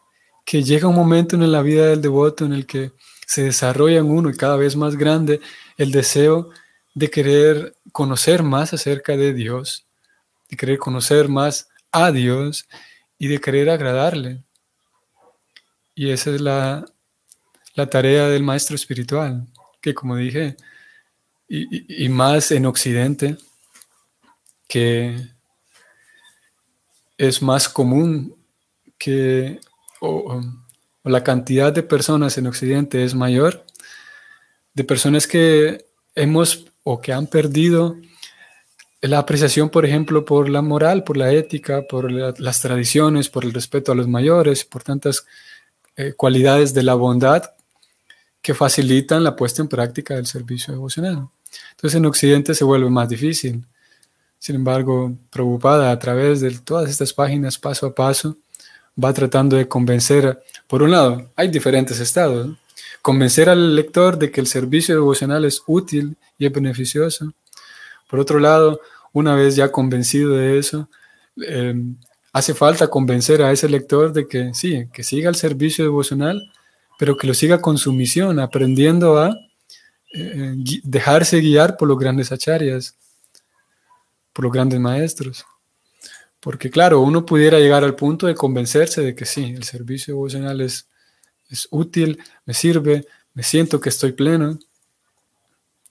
que 0.45 0.63
llega 0.63 0.89
un 0.89 0.95
momento 0.95 1.37
en 1.37 1.53
la 1.53 1.63
vida 1.63 1.87
del 1.87 2.01
devoto 2.01 2.45
en 2.45 2.53
el 2.53 2.67
que 2.67 2.93
se 3.27 3.43
desarrolla 3.43 3.99
en 3.99 4.11
uno 4.11 4.31
y 4.31 4.37
cada 4.37 4.57
vez 4.57 4.77
más 4.77 4.97
grande 4.97 5.41
el 5.77 5.93
deseo 5.93 6.51
de 6.95 7.11
querer 7.11 7.77
conocer 7.93 8.43
más 8.43 8.73
acerca 8.73 9.17
de 9.17 9.33
Dios, 9.33 9.87
de 10.51 10.57
querer 10.57 10.79
conocer 10.79 11.29
más 11.29 11.69
a 11.93 12.11
Dios 12.11 12.67
y 13.19 13.29
de 13.29 13.41
querer 13.41 13.71
agradarle. 13.71 14.43
Y 15.99 16.13
esa 16.13 16.31
es 16.33 16.41
la, 16.41 16.87
tarea 17.91 18.29
del 18.29 18.45
maestro 18.45 18.77
espiritual, 18.77 19.49
que 19.81 19.95
como 19.95 20.15
dije, 20.15 20.55
y, 21.49 22.09
más 22.09 22.53
en 22.53 22.67
Occidente, 22.67 23.37
que 24.69 25.17
es 27.17 27.43
más 27.43 27.69
común 27.69 28.37
que 28.97 29.59
o, 30.01 30.41
la 31.03 31.25
cantidad 31.25 31.73
de 31.73 31.83
personas 31.83 32.39
en 32.39 32.47
Occidente 32.47 33.03
es 33.03 33.17
mayor, 33.17 33.67
de 34.75 34.85
personas 34.85 35.27
que 35.27 35.85
hemos 36.15 36.67
o 36.85 37.01
que 37.01 37.13
han 37.13 37.27
perdido 37.27 37.97
la 39.01 39.19
apreciación, 39.19 39.69
por 39.69 39.85
ejemplo, 39.85 40.25
por 40.25 40.49
la 40.49 40.63
moral, 40.63 41.03
por 41.03 41.17
la 41.17 41.33
ética, 41.33 41.83
por 41.89 42.09
las 42.13 42.63
tradiciones, 42.63 43.29
por 43.29 43.45
el 43.45 43.53
respeto 43.53 43.91
a 43.91 43.97
los 43.97 44.07
mayores, 44.07 44.65
por 44.65 44.85
tantas 44.85 45.27
eh, 45.99 46.13
cualidades 46.13 46.73
de 46.73 46.85
la 46.85 46.95
bondad 46.95 47.43
que 48.41 48.55
facilitan 48.55 49.25
la 49.25 49.35
puesta 49.35 49.63
en 49.63 49.69
práctica 49.69 50.15
del 50.15 50.27
servicio 50.27 50.73
devocional. 50.73 51.29
Entonces 51.73 51.97
en 51.97 52.07
Occidente 52.07 52.55
se 52.55 52.63
vuelve 52.63 52.89
más 52.89 53.09
difícil. 53.09 53.67
Sin 54.39 54.55
embargo, 54.55 55.13
preocupada 55.29 55.91
a 55.91 55.99
través 55.99 56.41
de 56.41 56.53
todas 56.61 56.89
estas 56.89 57.13
páginas 57.13 57.59
paso 57.59 57.87
a 57.87 57.95
paso, 57.97 58.37
va 59.03 59.13
tratando 59.13 59.57
de 59.57 59.67
convencer, 59.67 60.41
por 60.69 60.85
un 60.85 60.93
lado, 60.93 61.33
hay 61.35 61.49
diferentes 61.49 61.99
estados, 61.99 62.57
convencer 63.03 63.49
al 63.49 63.75
lector 63.75 64.17
de 64.17 64.31
que 64.31 64.41
el 64.41 64.47
servicio 64.47 64.95
devocional 64.95 65.45
es 65.45 65.65
útil 65.67 66.17
y 66.39 66.47
es 66.47 66.53
beneficioso. 66.53 67.33
Por 68.09 68.21
otro 68.21 68.39
lado, 68.39 68.81
una 69.13 69.35
vez 69.35 69.57
ya 69.57 69.73
convencido 69.73 70.37
de 70.37 70.61
eso, 70.61 70.89
eh, 71.45 71.75
hace 72.33 72.55
falta 72.55 72.89
convencer 72.89 73.43
a 73.43 73.53
ese 73.53 73.69
lector 73.69 74.13
de 74.13 74.27
que 74.27 74.53
sí, 74.55 74.87
que 74.93 75.03
siga 75.03 75.29
el 75.29 75.37
servicio 75.37 75.85
devocional, 75.85 76.53
pero 76.99 77.17
que 77.17 77.27
lo 77.27 77.35
siga 77.35 77.61
con 77.61 77.79
su 77.79 77.93
misión, 77.93 78.41
aprendiendo 78.41 79.19
a 79.19 79.35
eh, 80.13 80.55
dejarse 80.83 81.41
guiar 81.41 81.77
por 81.77 81.89
los 81.89 81.99
grandes 81.99 82.33
acharyas, 82.33 82.97
por 84.33 84.45
los 84.45 84.53
grandes 84.53 84.81
maestros. 84.81 85.45
Porque 86.41 86.71
claro, 86.71 87.01
uno 87.01 87.27
pudiera 87.27 87.59
llegar 87.59 87.85
al 87.85 87.95
punto 87.95 88.27
de 88.27 88.35
convencerse 88.35 89.03
de 89.03 89.15
que 89.15 89.25
sí, 89.25 89.55
el 89.57 89.65
servicio 89.65 90.15
devocional 90.15 90.61
es, 90.61 90.89
es 91.51 91.67
útil, 91.71 92.19
me 92.45 92.55
sirve, 92.55 93.07
me 93.35 93.43
siento 93.43 93.81
que 93.81 93.89
estoy 93.89 94.13
pleno. 94.13 94.59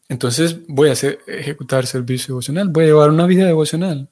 Entonces 0.09 0.57
voy 0.67 0.89
a 0.89 0.93
hacer, 0.93 1.19
ejecutar 1.27 1.85
servicio 1.85 2.33
devocional, 2.33 2.69
voy 2.69 2.85
a 2.85 2.87
llevar 2.87 3.09
una 3.09 3.25
vida 3.25 3.45
devocional. 3.45 4.09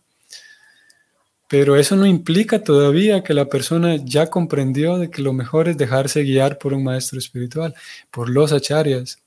Pero 1.47 1.75
eso 1.75 1.95
no 1.95 2.05
implica 2.05 2.63
todavía 2.63 3.23
que 3.23 3.34
la 3.34 3.45
persona 3.45 3.97
ya 3.97 4.29
comprendió 4.29 4.97
de 4.97 5.10
que 5.12 5.21
lo 5.21 5.34
mejor 5.34 5.67
es 5.67 5.77
dejarse 5.77 6.23
guiar 6.23 6.58
por 6.58 6.73
un 6.73 6.84
maestro 6.84 7.19
espiritual, 7.19 7.75
por 8.10 8.29
los 8.29 8.51
acharyas. 8.51 9.19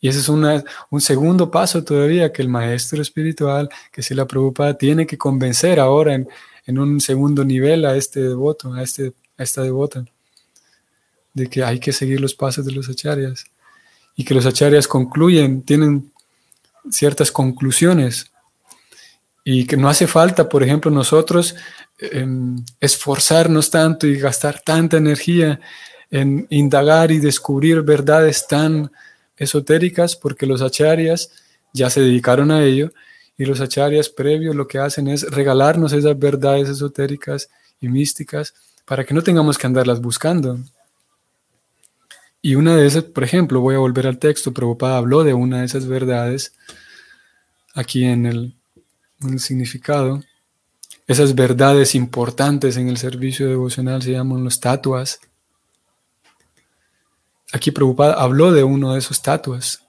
Y 0.00 0.08
ese 0.08 0.18
es 0.18 0.28
un 0.28 1.00
segundo 1.00 1.48
paso 1.48 1.84
todavía 1.84 2.32
que 2.32 2.42
el 2.42 2.48
maestro 2.48 3.00
espiritual, 3.00 3.68
que 3.92 4.02
si 4.02 4.14
la 4.14 4.26
preocupa, 4.26 4.74
tiene 4.74 5.06
que 5.06 5.16
convencer 5.16 5.78
ahora 5.78 6.14
en, 6.14 6.78
un 6.78 7.00
segundo 7.00 7.44
nivel 7.44 7.84
a 7.84 7.96
este 7.96 8.20
devoto, 8.20 8.72
a, 8.74 8.82
este, 8.82 9.12
a 9.38 9.44
esta 9.44 9.62
devota, 9.62 10.04
de 11.32 11.46
que 11.46 11.62
hay 11.62 11.78
que 11.78 11.92
seguir 11.92 12.20
los 12.20 12.34
pasos 12.34 12.66
de 12.66 12.72
los 12.72 12.88
acharyas. 12.88 13.44
Y 14.16 14.24
que 14.24 14.34
los 14.34 14.44
acharyas 14.44 14.88
concluyen, 14.88 15.62
tienen 15.62 16.10
ciertas 16.90 17.30
conclusiones. 17.30 18.31
Y 19.44 19.66
que 19.66 19.76
no 19.76 19.88
hace 19.88 20.06
falta, 20.06 20.48
por 20.48 20.62
ejemplo, 20.62 20.90
nosotros 20.90 21.56
em, 21.98 22.64
esforzarnos 22.80 23.70
tanto 23.70 24.06
y 24.06 24.16
gastar 24.16 24.60
tanta 24.60 24.96
energía 24.96 25.60
en 26.10 26.46
indagar 26.50 27.10
y 27.10 27.18
descubrir 27.18 27.82
verdades 27.82 28.46
tan 28.46 28.90
esotéricas 29.36 30.14
porque 30.14 30.46
los 30.46 30.62
acharyas 30.62 31.32
ya 31.72 31.90
se 31.90 32.00
dedicaron 32.00 32.50
a 32.50 32.62
ello 32.62 32.92
y 33.36 33.44
los 33.44 33.60
acharyas 33.60 34.08
previos 34.08 34.54
lo 34.54 34.68
que 34.68 34.78
hacen 34.78 35.08
es 35.08 35.22
regalarnos 35.22 35.92
esas 35.92 36.18
verdades 36.18 36.68
esotéricas 36.68 37.48
y 37.80 37.88
místicas 37.88 38.54
para 38.84 39.04
que 39.04 39.14
no 39.14 39.22
tengamos 39.22 39.58
que 39.58 39.66
andarlas 39.66 40.00
buscando. 40.00 40.58
Y 42.40 42.56
una 42.56 42.76
de 42.76 42.86
esas, 42.86 43.04
por 43.04 43.24
ejemplo, 43.24 43.60
voy 43.60 43.76
a 43.76 43.78
volver 43.78 44.06
al 44.06 44.18
texto, 44.18 44.52
Prabhupada 44.52 44.98
habló 44.98 45.24
de 45.24 45.32
una 45.32 45.60
de 45.60 45.66
esas 45.66 45.86
verdades 45.86 46.54
aquí 47.74 48.04
en 48.04 48.26
el, 48.26 48.54
el 49.30 49.40
significado. 49.40 50.22
Esas 51.06 51.34
verdades 51.34 51.94
importantes 51.94 52.76
en 52.76 52.88
el 52.88 52.96
servicio 52.96 53.48
devocional 53.48 54.02
se 54.02 54.12
llaman 54.12 54.44
los 54.44 54.60
tatuas. 54.60 55.20
Aquí 57.52 57.70
Prabhupada 57.70 58.14
habló 58.14 58.52
de 58.52 58.64
uno 58.64 58.92
de 58.92 58.98
esos 58.98 59.18
estatuas. 59.18 59.82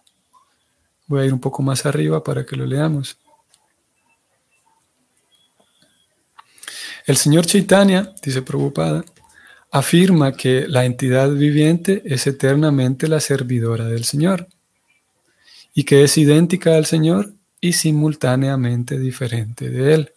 Voy 1.08 1.22
a 1.22 1.26
ir 1.26 1.34
un 1.34 1.39
poco 1.39 1.62
más 1.62 1.86
arriba 1.86 2.24
para 2.24 2.46
que 2.46 2.56
lo 2.56 2.65
leamos. 2.65 3.17
El 7.06 7.17
señor 7.17 7.46
Chaitanya, 7.46 8.13
dice 8.24 8.41
Prabhupada, 8.41 9.04
afirma 9.72 10.34
que 10.34 10.67
la 10.67 10.86
entidad 10.86 11.30
viviente 11.32 12.02
es 12.06 12.28
eternamente 12.28 13.08
la 13.08 13.19
servidora 13.19 13.86
del 13.86 14.06
Señor 14.06 14.48
y 15.74 15.84
que 15.84 16.04
es 16.04 16.17
idéntica 16.17 16.76
al 16.76 16.86
Señor 16.86 17.34
y 17.63 17.71
simultáneamente 17.71 18.99
diferente 18.99 19.69
de 19.69 19.93
Él. 19.93 20.12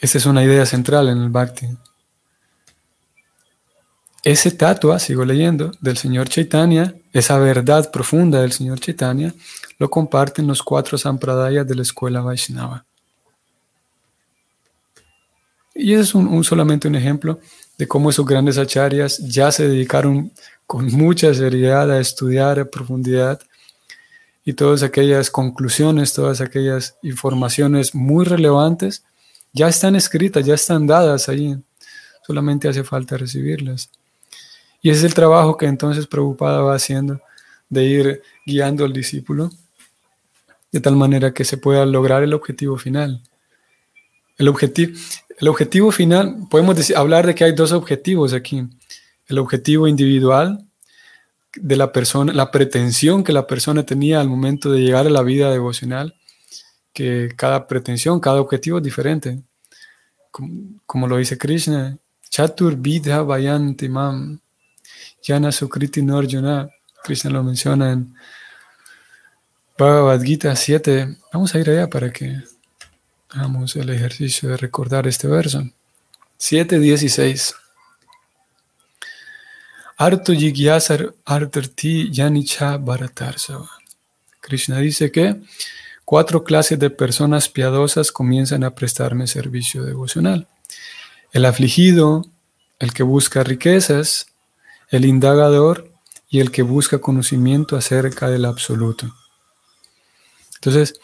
Esta 0.00 0.18
es 0.18 0.26
una 0.26 0.44
idea 0.44 0.64
central 0.66 1.08
en 1.08 1.18
el 1.18 1.30
Bhakti. 1.30 1.66
Ese 4.22 4.52
tatua, 4.52 5.00
sigo 5.00 5.24
leyendo, 5.24 5.72
del 5.80 5.96
señor 5.96 6.28
Chaitanya, 6.28 6.94
esa 7.12 7.40
verdad 7.40 7.90
profunda 7.90 8.40
del 8.40 8.52
señor 8.52 8.78
Chaitanya, 8.78 9.34
lo 9.80 9.90
comparten 9.90 10.46
los 10.46 10.62
cuatro 10.62 10.96
sampradayas 10.96 11.66
de 11.66 11.74
la 11.74 11.82
escuela 11.82 12.20
Vaishnava. 12.20 12.84
Y 15.74 15.94
ese 15.94 16.02
es 16.02 16.14
un, 16.14 16.44
solamente 16.44 16.86
un 16.86 16.94
ejemplo 16.94 17.40
de 17.76 17.88
cómo 17.88 18.10
esos 18.10 18.24
grandes 18.24 18.58
acharyas 18.58 19.18
ya 19.18 19.50
se 19.50 19.66
dedicaron 19.66 20.30
con 20.68 20.86
mucha 20.92 21.34
seriedad 21.34 21.90
a 21.90 21.98
estudiar 21.98 22.60
a 22.60 22.70
profundidad 22.70 23.40
y 24.48 24.54
todas 24.54 24.82
aquellas 24.82 25.30
conclusiones, 25.30 26.14
todas 26.14 26.40
aquellas 26.40 26.96
informaciones 27.02 27.94
muy 27.94 28.24
relevantes 28.24 29.04
ya 29.52 29.68
están 29.68 29.94
escritas, 29.94 30.46
ya 30.46 30.54
están 30.54 30.86
dadas 30.86 31.28
ahí. 31.28 31.54
Solamente 32.26 32.66
hace 32.66 32.82
falta 32.82 33.18
recibirlas. 33.18 33.90
Y 34.80 34.88
ese 34.88 35.00
es 35.00 35.04
el 35.04 35.12
trabajo 35.12 35.58
que 35.58 35.66
entonces 35.66 36.06
Prabhupada 36.06 36.62
va 36.62 36.74
haciendo, 36.74 37.20
de 37.68 37.84
ir 37.84 38.22
guiando 38.46 38.86
al 38.86 38.94
discípulo, 38.94 39.50
de 40.72 40.80
tal 40.80 40.96
manera 40.96 41.34
que 41.34 41.44
se 41.44 41.58
pueda 41.58 41.84
lograr 41.84 42.22
el 42.22 42.32
objetivo 42.32 42.78
final. 42.78 43.22
El 44.38 44.48
objetivo, 44.48 44.98
el 45.38 45.48
objetivo 45.48 45.92
final, 45.92 46.46
podemos 46.48 46.90
hablar 46.92 47.26
de 47.26 47.34
que 47.34 47.44
hay 47.44 47.52
dos 47.52 47.72
objetivos 47.72 48.32
aquí. 48.32 48.66
El 49.26 49.40
objetivo 49.40 49.86
individual 49.86 50.64
de 51.54 51.76
la 51.76 51.92
persona, 51.92 52.32
la 52.32 52.50
pretensión 52.50 53.24
que 53.24 53.32
la 53.32 53.46
persona 53.46 53.84
tenía 53.84 54.20
al 54.20 54.28
momento 54.28 54.70
de 54.70 54.80
llegar 54.80 55.06
a 55.06 55.10
la 55.10 55.22
vida 55.22 55.50
devocional, 55.50 56.14
que 56.92 57.30
cada 57.36 57.66
pretensión, 57.66 58.20
cada 58.20 58.40
objetivo 58.40 58.78
es 58.78 58.84
diferente. 58.84 59.42
Como, 60.86 61.08
lo 61.08 61.16
dice 61.16 61.38
Krishna, 61.38 61.96
Chatur 62.28 62.76
Vidha 62.76 63.22
Vayanti 63.22 63.88
Mam. 63.88 64.40
Sukriti 65.50 66.00
Norjuna, 66.00 66.70
Krishna 67.04 67.30
lo 67.30 67.42
menciona 67.42 67.92
en 67.92 68.14
Bhagavad 69.76 70.22
Gita 70.22 70.56
7. 70.56 71.18
Vamos 71.32 71.54
a 71.54 71.58
ir 71.58 71.68
allá 71.68 71.88
para 71.88 72.10
que 72.10 72.42
hagamos 73.28 73.76
el 73.76 73.90
ejercicio 73.90 74.48
de 74.48 74.56
recordar 74.56 75.06
este 75.06 75.28
verso. 75.28 75.62
7.16. 76.38 77.54
Arto 80.00 80.32
Yigyasar 80.32 81.12
Artarti 81.24 82.08
Yanicha 82.12 82.78
Bharatarsava. 82.78 83.68
Krishna 84.40 84.78
dice 84.78 85.10
que 85.10 85.42
cuatro 86.04 86.44
clases 86.44 86.78
de 86.78 86.88
personas 86.88 87.48
piadosas 87.48 88.12
comienzan 88.12 88.62
a 88.62 88.76
prestarme 88.76 89.26
servicio 89.26 89.82
devocional. 89.82 90.46
El 91.32 91.46
afligido, 91.46 92.24
el 92.78 92.92
que 92.92 93.02
busca 93.02 93.42
riquezas, 93.42 94.28
el 94.88 95.04
indagador 95.04 95.90
y 96.30 96.38
el 96.38 96.52
que 96.52 96.62
busca 96.62 97.00
conocimiento 97.00 97.76
acerca 97.76 98.30
del 98.30 98.44
absoluto. 98.44 99.12
Entonces, 100.54 101.00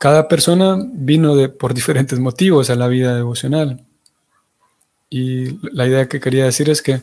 cada 0.00 0.26
persona 0.26 0.76
vino 0.94 1.36
de, 1.36 1.48
por 1.48 1.74
diferentes 1.74 2.18
motivos 2.18 2.70
a 2.70 2.74
la 2.74 2.88
vida 2.88 3.14
devocional. 3.14 3.86
Y 5.08 5.64
la 5.72 5.86
idea 5.86 6.08
que 6.08 6.18
quería 6.18 6.46
decir 6.46 6.68
es 6.68 6.82
que 6.82 7.02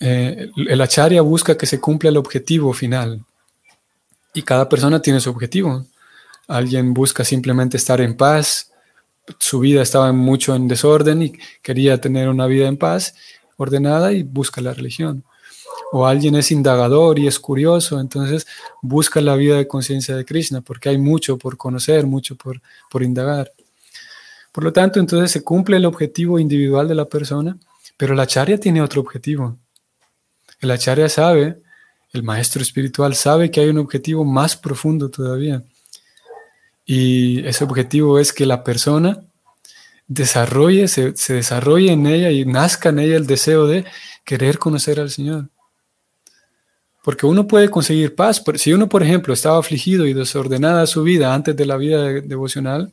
eh, 0.00 0.50
el 0.56 0.80
acharya 0.80 1.22
busca 1.22 1.56
que 1.56 1.66
se 1.66 1.80
cumpla 1.80 2.10
el 2.10 2.16
objetivo 2.16 2.72
final. 2.72 3.24
Y 4.34 4.42
cada 4.42 4.68
persona 4.68 5.02
tiene 5.02 5.20
su 5.20 5.30
objetivo. 5.30 5.84
Alguien 6.46 6.94
busca 6.94 7.24
simplemente 7.24 7.76
estar 7.76 8.00
en 8.00 8.16
paz. 8.16 8.72
Su 9.38 9.60
vida 9.60 9.82
estaba 9.82 10.12
mucho 10.12 10.54
en 10.54 10.68
desorden 10.68 11.22
y 11.22 11.32
quería 11.62 12.00
tener 12.00 12.28
una 12.28 12.46
vida 12.46 12.68
en 12.68 12.76
paz, 12.76 13.14
ordenada 13.56 14.12
y 14.12 14.22
busca 14.22 14.60
la 14.60 14.72
religión. 14.72 15.24
O 15.92 16.06
alguien 16.06 16.34
es 16.34 16.50
indagador 16.50 17.18
y 17.18 17.26
es 17.26 17.38
curioso, 17.38 17.98
entonces 17.98 18.46
busca 18.82 19.20
la 19.20 19.36
vida 19.36 19.56
de 19.56 19.66
conciencia 19.66 20.16
de 20.16 20.24
Krishna, 20.24 20.60
porque 20.60 20.90
hay 20.90 20.98
mucho 20.98 21.38
por 21.38 21.56
conocer, 21.56 22.06
mucho 22.06 22.36
por, 22.36 22.60
por 22.90 23.02
indagar. 23.02 23.52
Por 24.52 24.64
lo 24.64 24.72
tanto, 24.72 25.00
entonces 25.00 25.30
se 25.30 25.42
cumple 25.42 25.76
el 25.76 25.86
objetivo 25.86 26.38
individual 26.38 26.88
de 26.88 26.94
la 26.94 27.06
persona, 27.06 27.56
pero 27.96 28.14
la 28.14 28.26
charya 28.26 28.58
tiene 28.58 28.82
otro 28.82 29.00
objetivo. 29.00 29.56
El 30.60 30.70
acharya 30.70 31.08
sabe, 31.08 31.60
el 32.12 32.22
maestro 32.22 32.62
espiritual 32.62 33.14
sabe 33.14 33.50
que 33.50 33.60
hay 33.60 33.68
un 33.68 33.78
objetivo 33.78 34.24
más 34.24 34.56
profundo 34.56 35.10
todavía. 35.10 35.62
Y 36.84 37.46
ese 37.46 37.64
objetivo 37.64 38.18
es 38.18 38.32
que 38.32 38.46
la 38.46 38.64
persona 38.64 39.22
desarrolle, 40.06 40.88
se, 40.88 41.16
se 41.16 41.34
desarrolle 41.34 41.92
en 41.92 42.06
ella 42.06 42.30
y 42.30 42.44
nazca 42.44 42.88
en 42.88 42.98
ella 42.98 43.16
el 43.16 43.26
deseo 43.26 43.66
de 43.66 43.84
querer 44.24 44.58
conocer 44.58 44.98
al 44.98 45.10
Señor. 45.10 45.50
Porque 47.04 47.26
uno 47.26 47.46
puede 47.46 47.70
conseguir 47.70 48.14
paz. 48.14 48.42
Si 48.56 48.72
uno, 48.72 48.88
por 48.88 49.02
ejemplo, 49.02 49.32
estaba 49.32 49.58
afligido 49.58 50.06
y 50.06 50.14
desordenada 50.14 50.86
su 50.86 51.02
vida 51.02 51.34
antes 51.34 51.54
de 51.54 51.66
la 51.66 51.76
vida 51.76 52.04
devocional, 52.04 52.92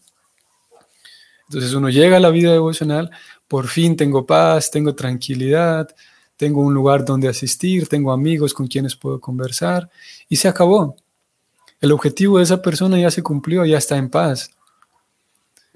entonces 1.48 1.74
uno 1.74 1.90
llega 1.90 2.18
a 2.18 2.20
la 2.20 2.30
vida 2.30 2.52
devocional, 2.52 3.12
por 3.48 3.68
fin 3.68 3.96
tengo 3.96 4.26
paz, 4.26 4.72
tengo 4.72 4.96
tranquilidad, 4.96 5.90
tengo 6.38 6.62
un 6.62 6.74
lugar 6.74 7.06
donde 7.06 7.28
asistir, 7.28 7.88
tengo 7.88 8.12
amigos 8.12 8.54
con 8.54 8.68
quienes 8.68 8.96
puedo 8.96 9.20
conversar 9.20 9.90
y 10.28 10.36
se 10.36 10.48
acabó. 10.48 10.96
El 11.80 11.92
objetivo 11.92 12.38
de 12.38 12.44
esa 12.44 12.62
persona 12.62 13.00
ya 13.00 13.12
se 13.12 13.24
cumplió, 13.24 13.66
ya 13.66 13.78
está 13.78 13.98
en 13.98 14.10
paz. 14.10 14.52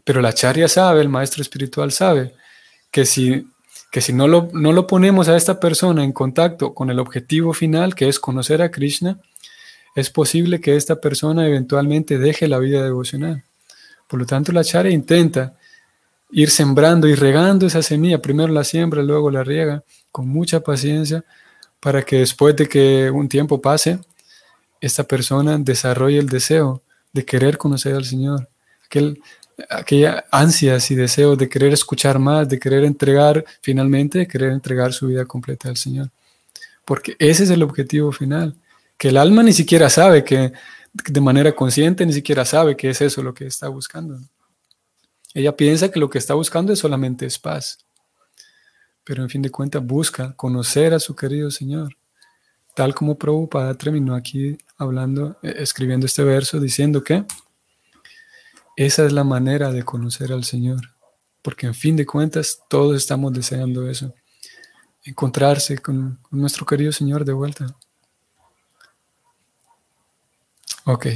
Pero 0.03 0.21
la 0.21 0.33
charya 0.33 0.67
sabe, 0.67 1.01
el 1.01 1.09
maestro 1.09 1.41
espiritual 1.41 1.91
sabe, 1.91 2.33
que 2.91 3.05
si, 3.05 3.47
que 3.91 4.01
si 4.01 4.11
no, 4.13 4.27
lo, 4.27 4.49
no 4.53 4.73
lo 4.73 4.87
ponemos 4.87 5.29
a 5.29 5.37
esta 5.37 5.59
persona 5.59 6.03
en 6.03 6.13
contacto 6.13 6.73
con 6.73 6.89
el 6.89 6.99
objetivo 6.99 7.53
final, 7.53 7.95
que 7.95 8.09
es 8.09 8.19
conocer 8.19 8.61
a 8.61 8.71
Krishna, 8.71 9.19
es 9.95 10.09
posible 10.09 10.61
que 10.61 10.75
esta 10.75 10.99
persona 10.99 11.47
eventualmente 11.47 12.17
deje 12.17 12.47
la 12.47 12.59
vida 12.59 12.83
devocional. 12.83 13.43
Por 14.07 14.19
lo 14.19 14.25
tanto, 14.25 14.51
la 14.51 14.63
charya 14.63 14.91
intenta 14.91 15.58
ir 16.31 16.49
sembrando 16.49 17.07
y 17.07 17.15
regando 17.15 17.67
esa 17.67 17.81
semilla. 17.81 18.21
Primero 18.21 18.51
la 18.53 18.63
siembra, 18.63 19.01
luego 19.01 19.31
la 19.31 19.43
riega, 19.43 19.83
con 20.11 20.27
mucha 20.27 20.59
paciencia, 20.61 21.23
para 21.79 22.03
que 22.03 22.17
después 22.17 22.55
de 22.55 22.67
que 22.67 23.09
un 23.09 23.27
tiempo 23.27 23.61
pase, 23.61 23.99
esta 24.81 25.03
persona 25.03 25.57
desarrolle 25.57 26.19
el 26.19 26.29
deseo 26.29 26.81
de 27.11 27.25
querer 27.25 27.57
conocer 27.57 27.95
al 27.95 28.05
Señor, 28.05 28.49
aquel, 28.85 29.21
aquella 29.69 30.25
ansias 30.31 30.91
y 30.91 30.95
deseos 30.95 31.37
de 31.37 31.49
querer 31.49 31.73
escuchar 31.73 32.19
más, 32.19 32.47
de 32.47 32.59
querer 32.59 32.83
entregar, 32.83 33.43
finalmente, 33.61 34.19
de 34.19 34.27
querer 34.27 34.51
entregar 34.51 34.93
su 34.93 35.07
vida 35.07 35.25
completa 35.25 35.69
al 35.69 35.77
Señor. 35.77 36.09
Porque 36.85 37.15
ese 37.19 37.43
es 37.43 37.49
el 37.49 37.63
objetivo 37.63 38.11
final, 38.11 38.55
que 38.97 39.09
el 39.09 39.17
alma 39.17 39.43
ni 39.43 39.53
siquiera 39.53 39.89
sabe 39.89 40.23
que 40.23 40.51
de 40.93 41.21
manera 41.21 41.55
consciente, 41.55 42.05
ni 42.05 42.13
siquiera 42.13 42.45
sabe 42.45 42.75
que 42.75 42.89
es 42.89 43.01
eso 43.01 43.21
lo 43.21 43.33
que 43.33 43.45
está 43.45 43.67
buscando. 43.67 44.19
Ella 45.33 45.55
piensa 45.55 45.91
que 45.91 45.99
lo 45.99 46.09
que 46.09 46.17
está 46.17 46.33
buscando 46.33 46.73
es 46.73 46.79
solamente 46.79 47.25
es 47.25 47.37
paz. 47.37 47.85
Pero 49.03 49.23
en 49.23 49.29
fin 49.29 49.41
de 49.41 49.51
cuentas 49.51 49.85
busca 49.85 50.35
conocer 50.35 50.93
a 50.93 50.99
su 50.99 51.15
querido 51.15 51.51
Señor. 51.51 51.95
Tal 52.75 52.95
como 52.95 53.17
Prabhupada 53.17 53.75
terminó 53.75 54.15
aquí 54.15 54.57
hablando, 54.77 55.37
eh, 55.43 55.55
escribiendo 55.57 56.05
este 56.05 56.23
verso, 56.23 56.59
diciendo 56.59 57.03
que 57.03 57.25
esa 58.75 59.05
es 59.05 59.11
la 59.11 59.23
manera 59.23 59.71
de 59.71 59.83
conocer 59.83 60.31
al 60.31 60.43
Señor. 60.43 60.81
Porque 61.41 61.67
en 61.67 61.73
fin 61.73 61.95
de 61.95 62.05
cuentas 62.05 62.61
todos 62.69 62.95
estamos 62.97 63.33
deseando 63.33 63.89
eso. 63.89 64.13
Encontrarse 65.03 65.77
con, 65.77 66.19
con 66.21 66.39
nuestro 66.39 66.65
querido 66.65 66.91
Señor 66.91 67.25
de 67.25 67.33
vuelta. 67.33 67.75
Ok, 70.85 71.07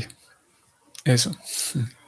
eso. 1.05 1.31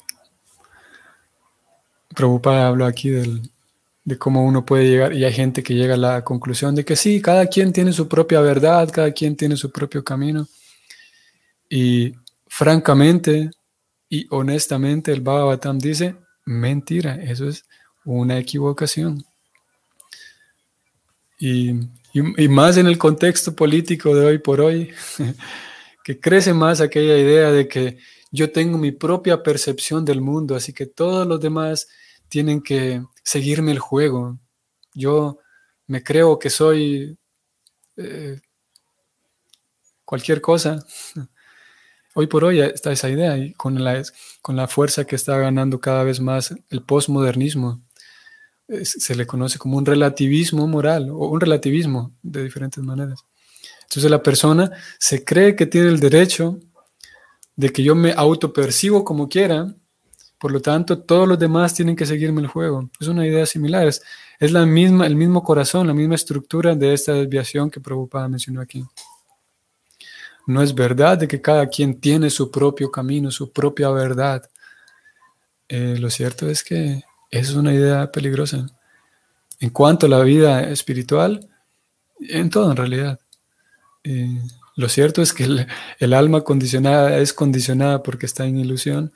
Prabhupada 2.15 2.67
habla 2.67 2.87
aquí 2.87 3.09
de 3.09 4.17
cómo 4.17 4.45
uno 4.45 4.65
puede 4.65 4.87
llegar, 4.87 5.13
y 5.13 5.25
hay 5.25 5.33
gente 5.33 5.63
que 5.63 5.75
llega 5.75 5.95
a 5.95 5.97
la 5.97 6.23
conclusión 6.23 6.75
de 6.75 6.85
que 6.85 6.95
sí, 6.95 7.21
cada 7.21 7.47
quien 7.47 7.73
tiene 7.73 7.91
su 7.93 8.07
propia 8.07 8.41
verdad, 8.41 8.89
cada 8.91 9.11
quien 9.11 9.35
tiene 9.35 9.57
su 9.57 9.71
propio 9.71 10.03
camino. 10.03 10.47
Y 11.69 12.13
francamente 12.47 13.51
y 14.09 14.27
honestamente, 14.29 15.11
el 15.11 15.21
Bhagavatam 15.21 15.79
dice, 15.79 16.15
mentira, 16.45 17.15
eso 17.15 17.47
es 17.47 17.65
una 18.03 18.37
equivocación. 18.37 19.25
Y, 21.39 21.71
y, 22.13 22.47
más 22.47 22.77
en 22.77 22.87
el 22.87 22.97
contexto 22.97 23.55
político 23.55 24.15
de 24.15 24.25
hoy 24.25 24.37
por 24.37 24.61
hoy, 24.61 24.91
que 26.03 26.19
crece 26.19 26.53
más 26.53 26.79
aquella 26.79 27.17
idea 27.17 27.51
de 27.51 27.67
que 27.67 27.97
yo 28.31 28.51
tengo 28.51 28.77
mi 28.77 28.91
propia 28.91 29.43
percepción 29.43 30.05
del 30.05 30.21
mundo, 30.21 30.55
así 30.55 30.71
que 30.71 30.85
todos 30.85 31.27
los 31.27 31.41
demás 31.41 31.89
tienen 32.29 32.61
que 32.61 33.03
seguirme 33.23 33.71
el 33.71 33.79
juego. 33.79 34.39
Yo 34.93 35.39
me 35.87 36.03
creo 36.03 36.39
que 36.39 36.49
soy 36.49 37.17
eh, 37.97 38.39
cualquier 40.03 40.41
cosa. 40.41 40.85
Hoy 42.17 42.27
por 42.27 42.45
hoy 42.45 42.61
está 42.61 42.93
esa 42.93 43.09
idea 43.09 43.37
y 43.37 43.51
con 43.55 43.83
la, 43.83 44.01
con 44.41 44.55
la 44.55 44.69
fuerza 44.69 45.03
que 45.03 45.17
está 45.17 45.37
ganando 45.37 45.81
cada 45.81 46.01
vez 46.05 46.21
más 46.21 46.55
el 46.69 46.81
postmodernismo. 46.81 47.81
Se 48.83 49.15
le 49.15 49.27
conoce 49.27 49.59
como 49.59 49.77
un 49.77 49.85
relativismo 49.85 50.65
moral 50.65 51.09
o 51.09 51.27
un 51.27 51.41
relativismo 51.41 52.15
de 52.23 52.43
diferentes 52.43 52.81
maneras. 52.81 53.19
Entonces 53.81 54.09
la 54.09 54.23
persona 54.23 54.71
se 54.97 55.25
cree 55.25 55.57
que 55.57 55.65
tiene 55.65 55.89
el 55.89 55.99
derecho 55.99 56.57
de 57.57 57.71
que 57.71 57.83
yo 57.83 57.95
me 57.95 58.13
autopercibo 58.13 59.03
como 59.03 59.27
quiera 59.27 59.75
por 60.37 60.51
lo 60.51 60.61
tanto, 60.61 60.99
todos 60.99 61.27
los 61.27 61.39
demás 61.39 61.73
tienen 61.73 61.95
que 61.95 62.05
seguirme 62.05 62.41
el 62.41 62.47
juego. 62.47 62.89
Es 62.99 63.07
una 63.07 63.25
idea 63.25 63.45
similar. 63.45 63.87
Es, 63.87 64.01
la 64.39 64.65
misma, 64.65 65.07
el 65.07 65.15
mismo 65.15 65.43
corazón, 65.43 65.87
la 65.87 65.93
misma 65.93 66.15
estructura 66.15 66.75
de 66.75 66.93
esta 66.93 67.13
desviación 67.13 67.69
que 67.69 67.79
Prabhupada 67.79 68.27
mencionó 68.27 68.61
aquí. 68.61 68.83
No 70.47 70.61
es 70.61 70.75
verdad 70.75 71.19
que 71.27 71.41
cada 71.41 71.67
quien 71.67 71.99
tiene 71.99 72.29
su 72.29 72.51
propio 72.51 72.91
camino, 72.91 73.31
su 73.31 73.51
propia 73.51 73.89
verdad. 73.89 74.47
Eh, 75.67 75.97
lo 75.99 76.09
cierto 76.09 76.49
es 76.49 76.63
que 76.63 77.03
es 77.31 77.53
una 77.53 77.73
idea 77.73 78.11
peligrosa. 78.11 78.67
En 79.59 79.69
cuanto 79.69 80.05
a 80.05 80.09
la 80.09 80.19
vida 80.21 80.69
espiritual, 80.69 81.49
en 82.19 82.49
todo 82.49 82.71
en 82.71 82.77
realidad. 82.77 83.19
Eh, 84.03 84.39
lo 84.75 84.89
cierto 84.89 85.21
es 85.21 85.33
que 85.33 85.65
el, 85.99 86.13
alma 86.13 86.41
condicionada 86.41 87.17
es 87.17 87.33
condicionada 87.33 88.03
porque 88.03 88.25
está 88.25 88.45
en 88.45 88.57
ilusión 88.57 89.13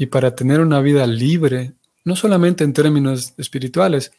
y 0.00 0.06
para 0.06 0.34
tener 0.34 0.60
una 0.60 0.80
vida 0.80 1.06
libre, 1.06 1.74
no 2.06 2.16
solamente 2.16 2.64
en 2.64 2.72
términos 2.72 3.34
espirituales, 3.36 4.12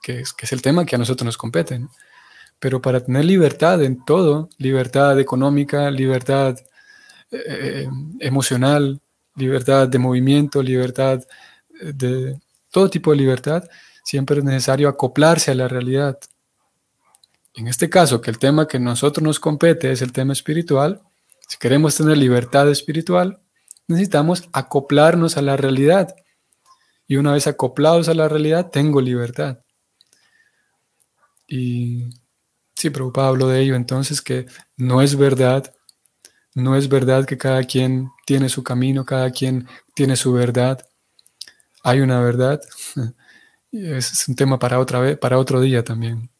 que 0.00 0.20
es, 0.20 0.32
que 0.32 0.46
es 0.46 0.52
el 0.52 0.62
tema 0.62 0.86
que 0.86 0.94
a 0.94 0.98
nosotros 0.98 1.26
nos 1.26 1.36
compete, 1.36 1.84
pero 2.60 2.80
para 2.80 3.00
tener 3.00 3.24
libertad 3.24 3.82
en 3.82 4.04
todo, 4.04 4.48
libertad 4.58 5.18
económica, 5.18 5.90
libertad 5.90 6.56
eh, 7.32 7.42
eh, 7.48 7.88
emocional, 8.20 9.00
libertad 9.34 9.88
de 9.88 9.98
movimiento, 9.98 10.62
libertad 10.62 11.20
de 11.80 12.38
todo 12.70 12.88
tipo 12.88 13.10
de 13.10 13.16
libertad, 13.16 13.64
siempre 14.04 14.38
es 14.38 14.44
necesario 14.44 14.88
acoplarse 14.88 15.50
a 15.50 15.56
la 15.56 15.66
realidad. 15.66 16.16
En 17.54 17.66
este 17.66 17.90
caso, 17.90 18.20
que 18.20 18.30
el 18.30 18.38
tema 18.38 18.68
que 18.68 18.76
a 18.76 18.80
nosotros 18.80 19.24
nos 19.24 19.40
compete 19.40 19.90
es 19.90 20.00
el 20.00 20.12
tema 20.12 20.32
espiritual, 20.32 21.02
si 21.48 21.58
queremos 21.58 21.96
tener 21.96 22.16
libertad 22.18 22.70
espiritual, 22.70 23.42
necesitamos 23.88 24.48
acoplarnos 24.52 25.36
a 25.36 25.42
la 25.42 25.56
realidad. 25.56 26.14
Y 27.06 27.16
una 27.16 27.32
vez 27.32 27.46
acoplados 27.46 28.08
a 28.08 28.14
la 28.14 28.28
realidad, 28.28 28.70
tengo 28.70 29.00
libertad. 29.00 29.58
Y 31.46 32.10
sí, 32.74 32.90
pero 32.90 33.12
Pablo 33.12 33.48
de 33.48 33.60
ello 33.60 33.74
entonces 33.74 34.22
que 34.22 34.46
no 34.76 35.02
es 35.02 35.16
verdad, 35.16 35.74
no 36.54 36.76
es 36.76 36.88
verdad 36.88 37.26
que 37.26 37.38
cada 37.38 37.64
quien 37.64 38.10
tiene 38.26 38.48
su 38.48 38.62
camino, 38.62 39.04
cada 39.04 39.30
quien 39.30 39.66
tiene 39.94 40.16
su 40.16 40.32
verdad. 40.32 40.86
Hay 41.82 42.00
una 42.00 42.20
verdad 42.20 42.60
es 43.72 44.28
un 44.28 44.36
tema 44.36 44.58
para 44.58 44.78
otra 44.78 45.00
vez, 45.00 45.18
para 45.18 45.38
otro 45.38 45.60
día 45.60 45.82
también. 45.82 46.30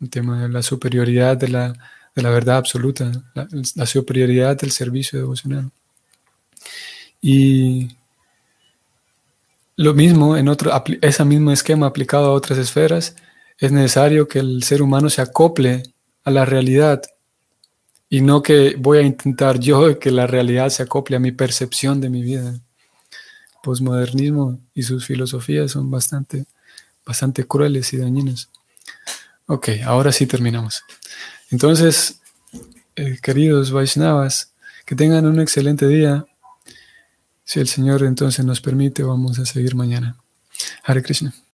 Un 0.00 0.08
tema 0.08 0.42
de 0.42 0.48
la 0.48 0.62
superioridad 0.62 1.36
de 1.36 1.48
la, 1.48 1.72
de 2.14 2.22
la 2.22 2.30
verdad 2.30 2.56
absoluta, 2.56 3.12
la, 3.34 3.86
superioridad 3.86 4.56
del 4.56 4.70
servicio 4.70 5.18
devocional. 5.18 5.70
Y 7.20 7.96
lo 9.76 9.94
mismo, 9.94 10.36
en 10.36 10.48
otro, 10.48 10.70
ese 11.00 11.24
mismo 11.24 11.52
esquema 11.52 11.86
aplicado 11.86 12.26
a 12.26 12.32
otras 12.32 12.58
esferas, 12.58 13.16
es 13.58 13.72
necesario 13.72 14.28
que 14.28 14.38
el 14.38 14.62
ser 14.62 14.82
humano 14.82 15.10
se 15.10 15.22
acople 15.22 15.82
a 16.24 16.30
la 16.30 16.44
realidad 16.44 17.02
y 18.08 18.22
no 18.22 18.42
que 18.42 18.74
voy 18.76 18.98
a 18.98 19.02
intentar 19.02 19.60
yo 19.60 19.98
que 20.00 20.10
la 20.10 20.26
realidad 20.26 20.68
se 20.68 20.82
acople 20.82 21.16
a 21.16 21.20
mi 21.20 21.32
percepción 21.32 22.00
de 22.00 22.10
mi 22.10 22.22
vida. 22.22 22.60
Postmodernismo 23.62 24.58
y 24.74 24.82
sus 24.82 25.06
filosofías 25.06 25.70
son 25.70 25.90
bastante, 25.90 26.46
bastante 27.06 27.46
crueles 27.46 27.92
y 27.92 27.98
dañinas. 27.98 28.50
Ok, 29.46 29.68
ahora 29.84 30.12
sí 30.12 30.26
terminamos. 30.26 30.82
Entonces, 31.50 32.20
eh, 32.96 33.18
queridos 33.22 33.70
Vaishnavas, 33.70 34.52
que 34.86 34.94
tengan 34.94 35.26
un 35.26 35.40
excelente 35.40 35.86
día. 35.86 36.24
Si 37.50 37.58
el 37.58 37.66
Señor 37.66 38.04
entonces 38.04 38.44
nos 38.44 38.60
permite, 38.60 39.02
vamos 39.02 39.40
a 39.40 39.44
seguir 39.44 39.74
mañana. 39.74 40.16
Hare 40.84 41.02
Krishna. 41.02 41.34